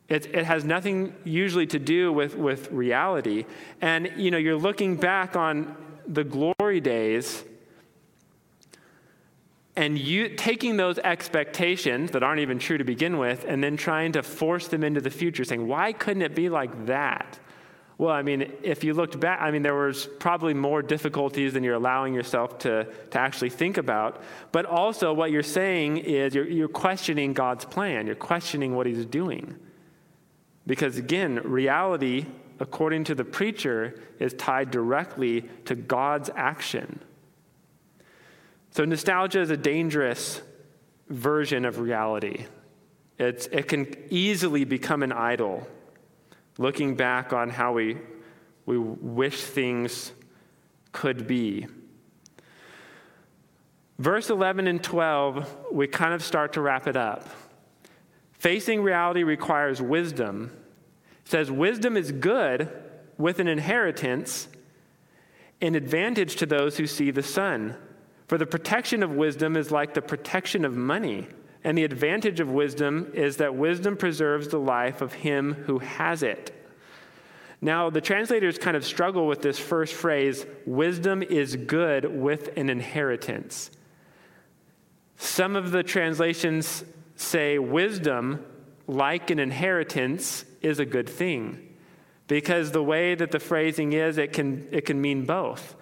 It, 0.10 0.26
it, 0.36 0.46
has 0.46 0.66
nothing 0.66 1.16
usually 1.24 1.66
to 1.68 1.80
do 1.80 2.12
with, 2.12 2.36
with 2.36 2.70
reality. 2.72 3.46
And, 3.82 4.12
you 4.18 4.32
know, 4.32 4.38
you're 4.38 4.58
looking 4.58 4.98
back 4.98 5.36
on 5.36 5.76
the 6.08 6.24
glory 6.24 6.82
days 6.82 7.44
and 9.76 9.98
you 9.98 10.30
taking 10.30 10.78
those 10.78 11.00
expectations 11.00 12.12
that 12.12 12.22
aren't 12.22 12.42
even 12.42 12.60
true 12.60 12.78
to 12.78 12.84
begin 12.84 13.18
with 13.18 13.46
and 13.48 13.64
then 13.64 13.78
trying 13.78 14.12
to 14.12 14.22
force 14.22 14.68
them 14.68 14.84
into 14.84 15.02
the 15.02 15.10
future 15.10 15.44
saying 15.44 15.68
why 15.68 15.94
couldn't 15.94 16.22
it 16.22 16.36
be 16.36 16.50
like 16.50 16.86
that? 16.86 17.40
Well 17.98 18.14
i 18.14 18.22
mean 18.22 18.52
if 18.62 18.84
you 18.84 18.94
looked 18.94 19.20
back 19.20 19.40
i 19.42 19.50
mean 19.50 19.62
there 19.62 19.76
was 19.76 20.08
probably 20.20 20.54
more 20.54 20.82
difficulties 20.82 21.54
than 21.54 21.64
you're 21.64 21.76
allowing 21.76 22.14
yourself 22.14 22.60
to, 22.60 22.88
to 23.12 23.20
actually 23.20 23.50
think 23.50 23.78
about. 23.78 24.22
But 24.52 24.66
also 24.66 25.14
what 25.14 25.32
you're 25.32 25.42
saying 25.42 25.98
is 25.98 26.36
you're, 26.36 26.48
you're 26.48 26.68
questioning 26.68 27.34
god's 27.34 27.66
plan. 27.66 28.06
You're 28.06 28.16
questioning 28.16 28.76
what 28.76 28.86
he's 28.86 29.06
doing 29.06 29.58
because 30.66 30.98
again 30.98 31.40
reality 31.44 32.26
according 32.60 33.04
to 33.04 33.16
the 33.16 33.26
preacher 33.26 34.00
is 34.20 34.34
tied 34.34 34.72
directly 34.72 35.42
to 35.66 35.76
god's 35.76 36.30
action 36.36 37.00
so, 38.76 38.86
nostalgia 38.86 39.40
is 39.40 39.52
a 39.52 39.58
dangerous 39.58 40.42
version 41.08 41.64
of 41.64 41.78
reality. 41.78 42.48
It's, 43.20 43.46
it 43.52 43.68
can 43.68 43.96
easily 44.10 44.64
become 44.64 45.04
an 45.04 45.12
idol, 45.12 45.68
looking 46.58 46.96
back 46.96 47.34
on 47.34 47.52
how 47.52 47.74
we, 47.74 48.00
we 48.66 48.80
wish 48.80 49.44
things 49.44 50.12
could 50.92 51.28
be. 51.28 51.68
Verse 54.00 54.32
11 54.32 54.66
and 54.66 54.84
12, 54.84 55.68
we 55.72 55.86
kind 55.86 56.16
of 56.16 56.24
start 56.24 56.54
to 56.54 56.62
wrap 56.62 56.88
it 56.88 56.98
up. 56.98 57.30
Facing 58.44 58.84
reality 58.84 59.24
requires 59.24 59.82
wisdom. 59.82 60.52
It 61.26 61.32
says, 61.32 61.50
Wisdom 61.50 61.96
is 61.96 62.12
good 62.12 62.70
with 63.18 63.40
an 63.40 63.48
inheritance, 63.48 64.50
an 65.62 65.76
advantage 65.76 66.36
to 66.36 66.46
those 66.46 66.76
who 66.76 66.86
see 66.86 67.10
the 67.10 67.24
sun. 67.24 67.78
For 68.28 68.38
the 68.38 68.46
protection 68.46 69.02
of 69.02 69.12
wisdom 69.12 69.56
is 69.56 69.72
like 69.72 69.94
the 69.94 70.02
protection 70.02 70.66
of 70.66 70.76
money. 70.76 71.30
And 71.64 71.78
the 71.78 71.86
advantage 71.86 72.42
of 72.42 72.52
wisdom 72.52 73.14
is 73.14 73.38
that 73.38 73.56
wisdom 73.56 73.96
preserves 73.96 74.50
the 74.50 74.60
life 74.60 75.02
of 75.02 75.14
him 75.14 75.54
who 75.54 75.80
has 75.80 76.22
it. 76.22 76.54
Now, 77.62 77.90
the 77.90 78.02
translators 78.02 78.58
kind 78.58 78.76
of 78.76 78.84
struggle 78.84 79.26
with 79.26 79.42
this 79.42 79.58
first 79.58 79.94
phrase 79.94 80.46
wisdom 80.66 81.24
is 81.24 81.56
good 81.56 82.14
with 82.14 82.50
an 82.58 82.70
inheritance. 82.70 83.72
Some 85.16 85.56
of 85.56 85.72
the 85.72 85.82
translations 85.82 86.84
say 87.24 87.60
wisdom, 87.60 88.46
like 88.88 89.30
an 89.30 89.40
inheritance, 89.40 90.46
is 90.62 90.80
a 90.80 90.86
good 90.86 91.10
thing. 91.10 91.70
Because 92.28 92.72
the 92.72 92.84
way 92.84 93.16
that 93.16 93.32
the 93.32 93.40
phrasing 93.40 93.94
is, 93.94 94.18
it 94.18 94.34
can, 94.34 94.68
it 94.72 94.86
can 94.86 95.02
mean 95.02 95.26
both. 95.26 95.76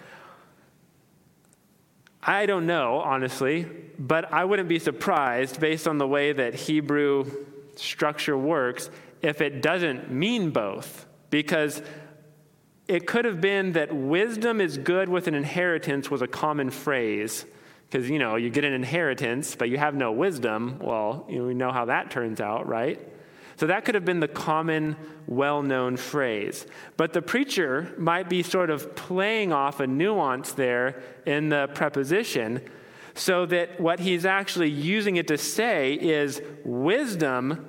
I 2.23 2.45
don't 2.45 2.67
know, 2.67 2.99
honestly, 2.99 3.67
but 3.97 4.31
I 4.31 4.45
wouldn't 4.45 4.69
be 4.69 4.79
surprised 4.79 5.59
based 5.59 5.87
on 5.87 5.97
the 5.97 6.07
way 6.07 6.33
that 6.33 6.53
Hebrew 6.53 7.25
structure 7.75 8.37
works 8.37 8.89
if 9.21 9.41
it 9.41 9.61
doesn't 9.61 10.11
mean 10.11 10.51
both. 10.51 11.05
Because 11.29 11.81
it 12.87 13.07
could 13.07 13.25
have 13.25 13.39
been 13.39 13.71
that 13.73 13.95
wisdom 13.95 14.59
is 14.59 14.77
good 14.77 15.09
with 15.09 15.27
an 15.27 15.33
inheritance 15.33 16.11
was 16.11 16.21
a 16.21 16.27
common 16.27 16.69
phrase. 16.69 17.45
Because, 17.91 18.09
you 18.09 18.19
know, 18.19 18.37
you 18.37 18.49
get 18.49 18.63
an 18.63 18.71
inheritance, 18.71 19.53
but 19.53 19.69
you 19.69 19.77
have 19.77 19.93
no 19.93 20.13
wisdom. 20.13 20.79
Well, 20.79 21.25
you 21.27 21.39
know, 21.39 21.45
we 21.45 21.53
know 21.53 21.73
how 21.73 21.85
that 21.85 22.09
turns 22.09 22.39
out, 22.39 22.65
right? 22.65 23.05
So 23.57 23.67
that 23.67 23.83
could 23.83 23.95
have 23.95 24.05
been 24.05 24.21
the 24.21 24.29
common, 24.29 24.95
well 25.27 25.61
known 25.61 25.97
phrase. 25.97 26.65
But 26.95 27.11
the 27.11 27.21
preacher 27.21 27.93
might 27.97 28.29
be 28.29 28.43
sort 28.43 28.69
of 28.69 28.95
playing 28.95 29.51
off 29.51 29.81
a 29.81 29.87
nuance 29.87 30.53
there 30.53 31.03
in 31.25 31.49
the 31.49 31.69
preposition 31.73 32.61
so 33.13 33.45
that 33.47 33.81
what 33.81 33.99
he's 33.99 34.25
actually 34.25 34.69
using 34.69 35.17
it 35.17 35.27
to 35.27 35.37
say 35.37 35.95
is 35.95 36.41
wisdom, 36.63 37.67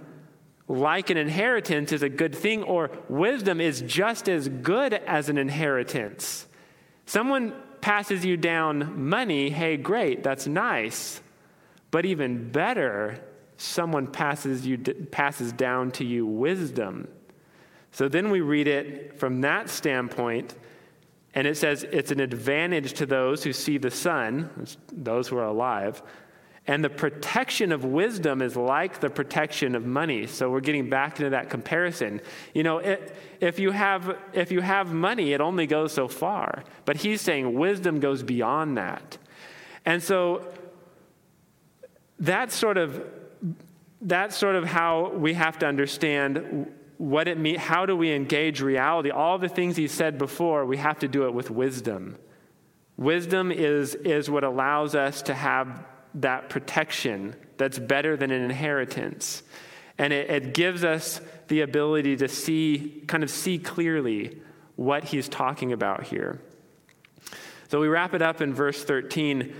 like 0.69 1.11
an 1.11 1.17
inheritance, 1.17 1.91
is 1.91 2.05
a 2.05 2.09
good 2.09 2.37
thing, 2.37 2.63
or 2.63 2.93
wisdom 3.09 3.61
is 3.61 3.81
just 3.83 4.29
as 4.29 4.49
good 4.49 4.95
as 4.95 5.29
an 5.29 5.37
inheritance. 5.37 6.47
Someone 7.07 7.55
passes 7.83 8.25
you 8.25 8.38
down 8.38 9.09
money, 9.09 9.51
hey, 9.51 9.77
great, 9.77 10.23
that's 10.23 10.47
nice. 10.47 11.21
But 11.90 12.07
even 12.07 12.51
better 12.51 13.21
someone 13.59 14.07
passes, 14.07 14.66
you, 14.66 14.79
passes 14.79 15.53
down 15.53 15.90
to 15.92 16.05
you 16.05 16.27
wisdom. 16.27 17.07
So 17.90 18.09
then 18.09 18.31
we 18.31 18.40
read 18.40 18.66
it 18.66 19.18
from 19.18 19.42
that 19.42 19.68
standpoint, 19.68 20.55
and 21.35 21.47
it 21.47 21.57
says 21.57 21.85
it's 21.92 22.11
an 22.11 22.21
advantage 22.21 22.95
to 22.95 23.07
those 23.07 23.45
who 23.45 23.53
see 23.53 23.79
the 23.79 23.90
sun, 23.90 24.66
those 24.90 25.29
who 25.29 25.37
are 25.37 25.45
alive. 25.45 26.03
And 26.66 26.85
the 26.85 26.90
protection 26.90 27.72
of 27.72 27.85
wisdom 27.85 28.40
is 28.40 28.55
like 28.55 29.01
the 29.01 29.11
protection 29.11 29.75
of 29.75 29.85
money. 29.85 30.27
So 30.29 30.48
we're 30.48 30.61
getting 30.61 30.88
back 30.88 31.18
into 31.18 31.31
that 31.31 31.51
comparison. 31.51 32.20
You 32.55 32.62
know, 32.62 32.79
it, 32.79 33.16
if, 33.40 33.59
you 33.59 33.72
have, 33.72 34.16
if 34.33 34.53
you 34.53 34.61
have 34.61 34.92
money, 34.92 35.33
it 35.33 35.40
only 35.40 35.66
goes 35.66 35.92
so 35.92 36.07
far. 36.07 36.62
But 36.85 36.98
he's 36.98 37.20
saying 37.20 37.53
wisdom 37.55 37.98
goes 37.98 38.22
beyond 38.22 38.79
that. 38.79 39.18
And 39.85 40.01
so 40.01 40.46
that 42.20 42.53
sort 42.53 42.79
of 42.79 43.05
that's 44.03 44.37
sort 44.37 44.57
of 44.57 44.64
how 44.64 45.11
we 45.11 45.35
have 45.35 45.59
to 45.61 45.66
understand 45.66 46.72
what 46.98 47.29
it 47.29 47.38
means. 47.38 47.61
How 47.61 47.87
do 47.87 47.96
we 47.96 48.12
engage 48.12 48.61
reality? 48.61 49.11
All 49.11 49.38
the 49.38 49.48
things 49.48 49.77
he 49.77 49.87
said 49.87 50.18
before, 50.18 50.66
we 50.66 50.77
have 50.77 50.98
to 51.01 51.09
do 51.09 51.27
it 51.27 51.35
with 51.35 51.51
wisdom. 51.51 52.18
Wisdom 52.96 53.53
is, 53.53 53.94
is 53.94 54.29
what 54.29 54.44
allows 54.44 54.94
us 54.94 55.22
to 55.22 55.35
have 55.35 55.85
that 56.14 56.48
protection 56.48 57.35
that's 57.57 57.79
better 57.79 58.16
than 58.16 58.31
an 58.31 58.42
inheritance. 58.42 59.42
And 59.98 60.12
it, 60.12 60.31
it 60.31 60.55
gives 60.55 60.85
us 60.85 61.20
the 61.48 61.61
ability 61.61 62.16
to 62.16 62.29
see, 62.29 63.05
kind 63.07 63.22
of 63.22 63.31
see 63.31 63.59
clearly 63.59 64.40
what 64.77 65.05
he's 65.05 65.29
talking 65.29 65.72
about 65.72 66.05
here. 66.05 66.40
So 67.68 67.81
we 67.81 67.88
wrap 67.88 68.14
it 68.14 68.22
up 68.22 68.40
in 68.40 68.53
verse 68.53 68.85
13. 68.85 69.55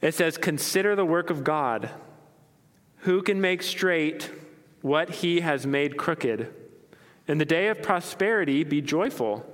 It 0.00 0.14
says, 0.14 0.38
Consider 0.38 0.96
the 0.96 1.04
work 1.04 1.30
of 1.30 1.44
God 1.44 1.90
who 2.98 3.22
can 3.22 3.40
make 3.40 3.62
straight 3.62 4.30
what 4.82 5.10
he 5.10 5.40
has 5.40 5.66
made 5.66 5.96
crooked? 5.96 6.52
In 7.28 7.38
the 7.38 7.44
day 7.44 7.68
of 7.68 7.82
prosperity, 7.82 8.64
be 8.64 8.80
joyful. 8.80 9.44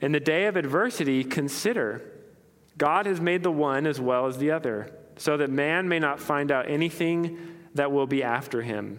In 0.00 0.12
the 0.12 0.20
day 0.20 0.46
of 0.46 0.56
adversity, 0.56 1.24
consider. 1.24 2.02
God 2.78 3.06
has 3.06 3.20
made 3.20 3.42
the 3.42 3.50
one 3.50 3.86
as 3.86 4.00
well 4.00 4.26
as 4.26 4.38
the 4.38 4.50
other, 4.50 4.90
so 5.20 5.36
that 5.36 5.50
man 5.50 5.86
may 5.86 5.98
not 5.98 6.18
find 6.18 6.50
out 6.50 6.70
anything 6.70 7.36
that 7.74 7.92
will 7.92 8.06
be 8.06 8.22
after 8.22 8.62
him. 8.62 8.98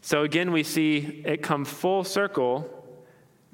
So 0.00 0.24
again, 0.24 0.50
we 0.50 0.64
see 0.64 1.22
it 1.24 1.40
come 1.40 1.64
full 1.64 2.02
circle. 2.02 2.68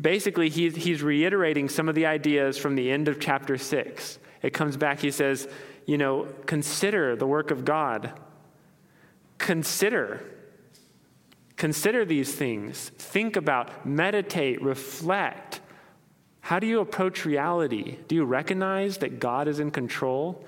Basically, 0.00 0.48
he's, 0.48 0.74
he's 0.74 1.02
reiterating 1.02 1.68
some 1.68 1.86
of 1.86 1.94
the 1.94 2.06
ideas 2.06 2.56
from 2.56 2.76
the 2.76 2.90
end 2.90 3.08
of 3.08 3.20
chapter 3.20 3.58
6. 3.58 4.18
It 4.40 4.54
comes 4.54 4.78
back, 4.78 5.00
he 5.00 5.10
says, 5.10 5.46
you 5.84 5.98
know, 5.98 6.28
consider 6.46 7.14
the 7.14 7.26
work 7.26 7.50
of 7.50 7.66
God. 7.66 8.18
Consider. 9.36 10.22
Consider 11.58 12.06
these 12.06 12.34
things. 12.34 12.88
Think 12.96 13.36
about, 13.36 13.84
meditate, 13.84 14.62
reflect. 14.62 15.60
How 16.44 16.58
do 16.58 16.66
you 16.66 16.80
approach 16.80 17.24
reality? 17.24 17.96
Do 18.06 18.14
you 18.14 18.26
recognize 18.26 18.98
that 18.98 19.18
God 19.18 19.48
is 19.48 19.60
in 19.60 19.70
control 19.70 20.44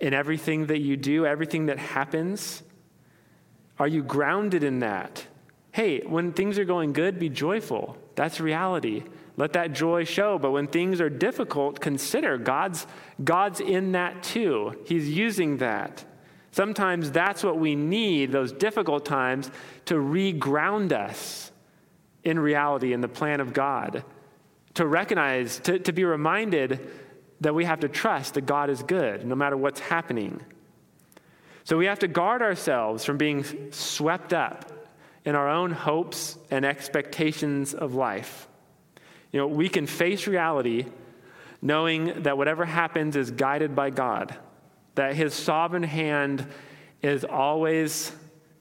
in 0.00 0.14
everything 0.14 0.68
that 0.68 0.78
you 0.78 0.96
do, 0.96 1.26
everything 1.26 1.66
that 1.66 1.78
happens? 1.78 2.62
Are 3.78 3.86
you 3.86 4.02
grounded 4.02 4.64
in 4.64 4.78
that? 4.78 5.26
Hey, 5.70 6.00
when 6.00 6.32
things 6.32 6.58
are 6.58 6.64
going 6.64 6.94
good, 6.94 7.18
be 7.18 7.28
joyful. 7.28 7.98
That's 8.14 8.40
reality. 8.40 9.02
Let 9.36 9.52
that 9.52 9.74
joy 9.74 10.04
show. 10.04 10.38
But 10.38 10.52
when 10.52 10.66
things 10.66 10.98
are 10.98 11.10
difficult, 11.10 11.78
consider 11.78 12.38
God's, 12.38 12.86
God's 13.22 13.60
in 13.60 13.92
that 13.92 14.22
too. 14.22 14.82
He's 14.86 15.10
using 15.10 15.58
that. 15.58 16.06
Sometimes 16.52 17.10
that's 17.10 17.44
what 17.44 17.58
we 17.58 17.74
need, 17.74 18.32
those 18.32 18.50
difficult 18.50 19.04
times, 19.04 19.50
to 19.84 19.96
reground 19.96 20.92
us 20.92 21.52
in 22.22 22.38
reality, 22.38 22.94
in 22.94 23.02
the 23.02 23.08
plan 23.08 23.42
of 23.42 23.52
God. 23.52 24.04
To 24.74 24.86
recognize, 24.86 25.60
to, 25.60 25.78
to 25.78 25.92
be 25.92 26.04
reminded 26.04 26.90
that 27.40 27.54
we 27.54 27.64
have 27.64 27.80
to 27.80 27.88
trust 27.88 28.34
that 28.34 28.46
God 28.46 28.70
is 28.70 28.82
good 28.82 29.24
no 29.26 29.34
matter 29.34 29.56
what's 29.56 29.80
happening. 29.80 30.40
So 31.64 31.78
we 31.78 31.86
have 31.86 32.00
to 32.00 32.08
guard 32.08 32.42
ourselves 32.42 33.04
from 33.04 33.16
being 33.16 33.72
swept 33.72 34.32
up 34.32 34.70
in 35.24 35.34
our 35.34 35.48
own 35.48 35.70
hopes 35.70 36.36
and 36.50 36.64
expectations 36.64 37.72
of 37.72 37.94
life. 37.94 38.48
You 39.32 39.40
know, 39.40 39.46
we 39.46 39.68
can 39.68 39.86
face 39.86 40.26
reality 40.26 40.86
knowing 41.62 42.22
that 42.24 42.36
whatever 42.36 42.66
happens 42.66 43.16
is 43.16 43.30
guided 43.30 43.74
by 43.74 43.88
God, 43.88 44.36
that 44.96 45.14
His 45.14 45.32
sovereign 45.32 45.82
hand 45.82 46.46
is 47.02 47.24
always 47.24 48.12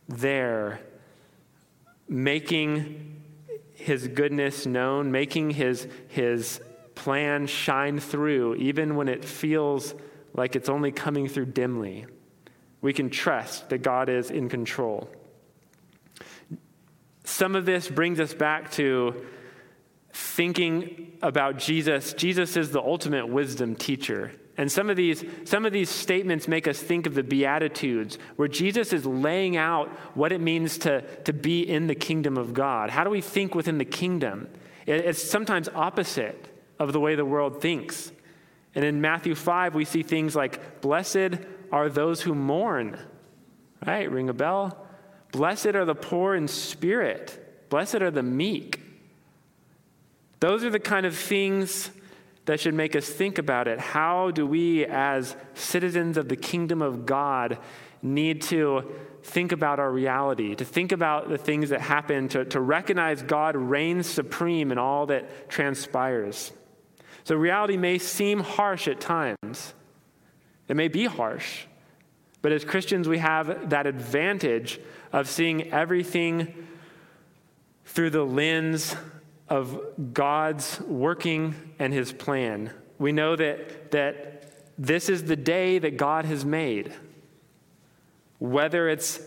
there, 0.07 0.79
making 2.07 3.22
His 3.83 4.07
goodness 4.07 4.65
known, 4.65 5.11
making 5.11 5.51
His, 5.51 5.87
his 6.07 6.61
plan 6.95 7.47
shine 7.47 7.99
through, 7.99 8.55
even 8.55 8.95
when 8.95 9.09
it 9.09 9.25
feels 9.25 9.93
like 10.33 10.55
it's 10.55 10.69
only 10.69 10.91
coming 10.91 11.27
through 11.27 11.47
dimly. 11.47 12.05
We 12.81 12.93
can 12.93 13.09
trust 13.09 13.69
that 13.69 13.79
God 13.79 14.09
is 14.09 14.31
in 14.31 14.49
control. 14.49 15.09
Some 17.23 17.55
of 17.55 17.65
this 17.65 17.89
brings 17.89 18.19
us 18.19 18.33
back 18.33 18.71
to 18.71 19.25
thinking 20.13 21.17
about 21.21 21.57
Jesus. 21.57 22.13
Jesus 22.13 22.55
is 22.55 22.71
the 22.71 22.81
ultimate 22.81 23.27
wisdom 23.27 23.75
teacher. 23.75 24.31
And 24.55 24.71
some 24.71 24.89
of 24.89 24.95
these 24.95 25.23
some 25.45 25.65
of 25.65 25.73
these 25.73 25.89
statements 25.89 26.47
make 26.47 26.67
us 26.67 26.79
think 26.79 27.07
of 27.07 27.15
the 27.15 27.23
beatitudes 27.23 28.19
where 28.35 28.47
Jesus 28.47 28.93
is 28.93 29.05
laying 29.05 29.57
out 29.57 29.89
what 30.15 30.31
it 30.31 30.41
means 30.41 30.77
to, 30.79 31.01
to 31.23 31.33
be 31.33 31.61
in 31.61 31.87
the 31.87 31.95
kingdom 31.95 32.37
of 32.37 32.53
God. 32.53 32.91
How 32.91 33.03
do 33.03 33.09
we 33.09 33.21
think 33.21 33.55
within 33.55 33.79
the 33.79 33.85
kingdom? 33.85 34.47
It's 34.85 35.23
sometimes 35.23 35.69
opposite 35.69 36.49
of 36.77 36.93
the 36.93 36.99
way 36.99 37.15
the 37.15 37.25
world 37.25 37.61
thinks. 37.61 38.11
And 38.75 38.83
in 38.83 39.01
Matthew 39.01 39.35
5, 39.35 39.75
we 39.75 39.85
see 39.85 40.03
things 40.03 40.35
like, 40.35 40.81
Blessed 40.81 41.39
are 41.71 41.89
those 41.89 42.21
who 42.21 42.35
mourn. 42.35 42.99
Right? 43.85 44.09
Ring 44.11 44.29
a 44.29 44.33
bell. 44.33 44.85
Blessed 45.31 45.67
are 45.67 45.85
the 45.85 45.95
poor 45.95 46.35
in 46.35 46.47
spirit. 46.47 47.67
Blessed 47.69 47.95
are 47.95 48.11
the 48.11 48.23
meek. 48.23 48.79
Those 50.39 50.63
are 50.63 50.69
the 50.69 50.79
kind 50.79 51.05
of 51.05 51.15
things 51.15 51.89
that 52.45 52.59
should 52.59 52.73
make 52.73 52.95
us 52.95 53.07
think 53.07 53.37
about 53.37 53.67
it. 53.67 53.79
How 53.79 54.31
do 54.31 54.45
we, 54.45 54.85
as 54.85 55.35
citizens 55.53 56.17
of 56.17 56.27
the 56.27 56.35
kingdom 56.35 56.81
of 56.81 57.05
God, 57.05 57.57
need 58.01 58.41
to 58.43 58.91
think 59.23 59.53
about 59.53 59.79
our 59.79 59.89
reality, 59.91 60.55
to 60.55 60.65
think 60.65 60.91
about 60.91 61.29
the 61.29 61.37
things 61.37 61.69
that 61.69 61.79
happen, 61.79 62.27
to, 62.29 62.43
to 62.45 62.59
recognize 62.59 63.23
God 63.23 63.55
reigns 63.55 64.07
supreme 64.07 64.71
in 64.71 64.77
all 64.77 65.05
that 65.05 65.49
transpires? 65.49 66.51
So 67.23 67.35
reality 67.35 67.77
may 67.77 67.97
seem 67.97 68.41
harsh 68.41 68.89
at 68.89 68.99
times. 68.99 69.73
It 70.67 70.75
may 70.75 70.89
be 70.89 71.05
harsh. 71.05 71.65
But 72.41 72.51
as 72.51 72.65
Christians, 72.65 73.07
we 73.07 73.19
have 73.19 73.69
that 73.69 73.87
advantage 73.87 74.81
of 75.13 75.29
seeing 75.29 75.71
everything 75.71 76.67
through 77.85 78.09
the 78.09 78.25
lens 78.25 78.95
of 79.53 79.79
God's 80.15 80.81
working 80.81 81.53
and 81.77 81.93
his 81.93 82.11
plan. 82.11 82.71
We 82.97 83.11
know 83.11 83.35
that, 83.35 83.91
that 83.91 84.51
this 84.79 85.09
is 85.09 85.25
the 85.25 85.35
day 85.35 85.77
that 85.77 85.95
God 85.95 86.25
has 86.25 86.43
made. 86.43 86.91
Whether 88.39 88.89
it's 88.89 89.19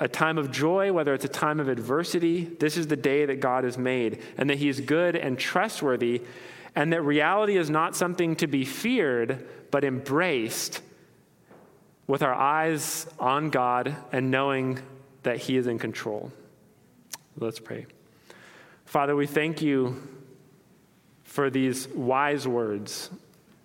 a 0.00 0.08
time 0.08 0.38
of 0.38 0.50
joy, 0.50 0.94
whether 0.94 1.12
it's 1.12 1.26
a 1.26 1.28
time 1.28 1.60
of 1.60 1.68
adversity, 1.68 2.44
this 2.44 2.78
is 2.78 2.86
the 2.86 2.96
day 2.96 3.26
that 3.26 3.40
God 3.40 3.64
has 3.64 3.76
made, 3.76 4.22
and 4.38 4.48
that 4.48 4.56
He 4.56 4.70
is 4.70 4.80
good 4.80 5.14
and 5.14 5.38
trustworthy, 5.38 6.22
and 6.74 6.90
that 6.94 7.02
reality 7.02 7.58
is 7.58 7.68
not 7.68 7.94
something 7.94 8.34
to 8.36 8.46
be 8.46 8.64
feared, 8.64 9.46
but 9.70 9.84
embraced 9.84 10.80
with 12.06 12.22
our 12.22 12.34
eyes 12.34 13.06
on 13.18 13.50
God 13.50 13.94
and 14.10 14.30
knowing 14.30 14.78
that 15.22 15.36
He 15.36 15.58
is 15.58 15.66
in 15.66 15.78
control. 15.78 16.32
Let's 17.38 17.60
pray. 17.60 17.84
Father, 18.86 19.16
we 19.16 19.26
thank 19.26 19.62
you 19.62 20.00
for 21.24 21.50
these 21.50 21.88
wise 21.88 22.46
words, 22.46 23.10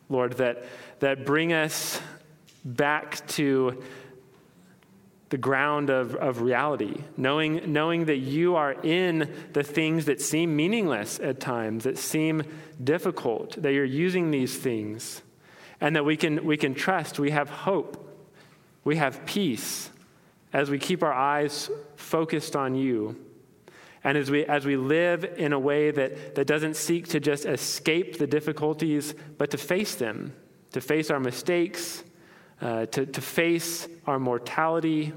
Lord, 0.09 0.33
that, 0.33 0.65
that 0.99 1.25
bring 1.25 1.53
us 1.53 2.01
back 2.65 3.25
to 3.29 3.81
the 5.29 5.37
ground 5.37 5.91
of, 5.91 6.15
of 6.15 6.41
reality, 6.41 7.03
knowing, 7.17 7.71
knowing 7.71 8.05
that 8.05 8.17
you 8.17 8.55
are 8.55 8.73
in 8.83 9.31
the 9.53 9.63
things 9.63 10.05
that 10.05 10.19
seem 10.19 10.55
meaningless 10.55 11.19
at 11.19 11.39
times, 11.39 11.83
that 11.83 11.99
seem 11.99 12.43
difficult, 12.83 13.61
that 13.61 13.73
you're 13.73 13.85
using 13.85 14.31
these 14.31 14.57
things, 14.57 15.21
and 15.79 15.95
that 15.95 16.03
we 16.03 16.17
can, 16.17 16.43
we 16.43 16.57
can 16.57 16.73
trust, 16.73 17.19
we 17.19 17.29
have 17.29 17.49
hope, 17.49 18.27
we 18.83 18.95
have 18.95 19.23
peace 19.27 19.91
as 20.51 20.71
we 20.71 20.79
keep 20.79 21.03
our 21.03 21.13
eyes 21.13 21.69
focused 21.95 22.55
on 22.55 22.73
you. 22.73 23.15
And 24.03 24.17
as 24.17 24.31
we, 24.31 24.45
as 24.45 24.65
we 24.65 24.77
live 24.77 25.23
in 25.23 25.53
a 25.53 25.59
way 25.59 25.91
that, 25.91 26.35
that 26.35 26.47
doesn't 26.47 26.75
seek 26.75 27.09
to 27.09 27.19
just 27.19 27.45
escape 27.45 28.17
the 28.17 28.27
difficulties, 28.27 29.13
but 29.37 29.51
to 29.51 29.57
face 29.57 29.95
them, 29.95 30.33
to 30.71 30.81
face 30.81 31.11
our 31.11 31.19
mistakes, 31.19 32.03
uh, 32.61 32.87
to, 32.87 33.05
to 33.05 33.21
face 33.21 33.87
our 34.07 34.19
mortality 34.19 35.13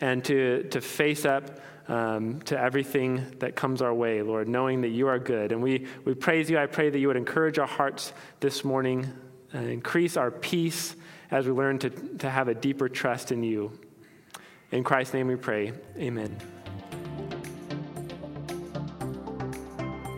and 0.00 0.24
to, 0.24 0.64
to 0.70 0.80
face 0.80 1.24
up 1.24 1.60
um, 1.88 2.40
to 2.42 2.58
everything 2.58 3.26
that 3.40 3.56
comes 3.56 3.82
our 3.82 3.92
way, 3.92 4.22
Lord, 4.22 4.48
knowing 4.48 4.82
that 4.82 4.90
you 4.90 5.08
are 5.08 5.18
good. 5.18 5.50
And 5.50 5.60
we, 5.60 5.86
we 6.04 6.14
praise 6.14 6.48
you. 6.48 6.58
I 6.58 6.66
pray 6.66 6.88
that 6.88 6.98
you 6.98 7.08
would 7.08 7.16
encourage 7.16 7.58
our 7.58 7.66
hearts 7.66 8.12
this 8.38 8.64
morning, 8.64 9.12
uh, 9.52 9.58
increase 9.58 10.16
our 10.16 10.30
peace 10.30 10.94
as 11.32 11.46
we 11.46 11.52
learn 11.52 11.80
to, 11.80 11.90
to 11.90 12.30
have 12.30 12.46
a 12.46 12.54
deeper 12.54 12.88
trust 12.88 13.32
in 13.32 13.42
you. 13.42 13.72
In 14.70 14.84
Christ's 14.84 15.14
name 15.14 15.26
we 15.26 15.36
pray. 15.36 15.72
Amen. 15.96 16.59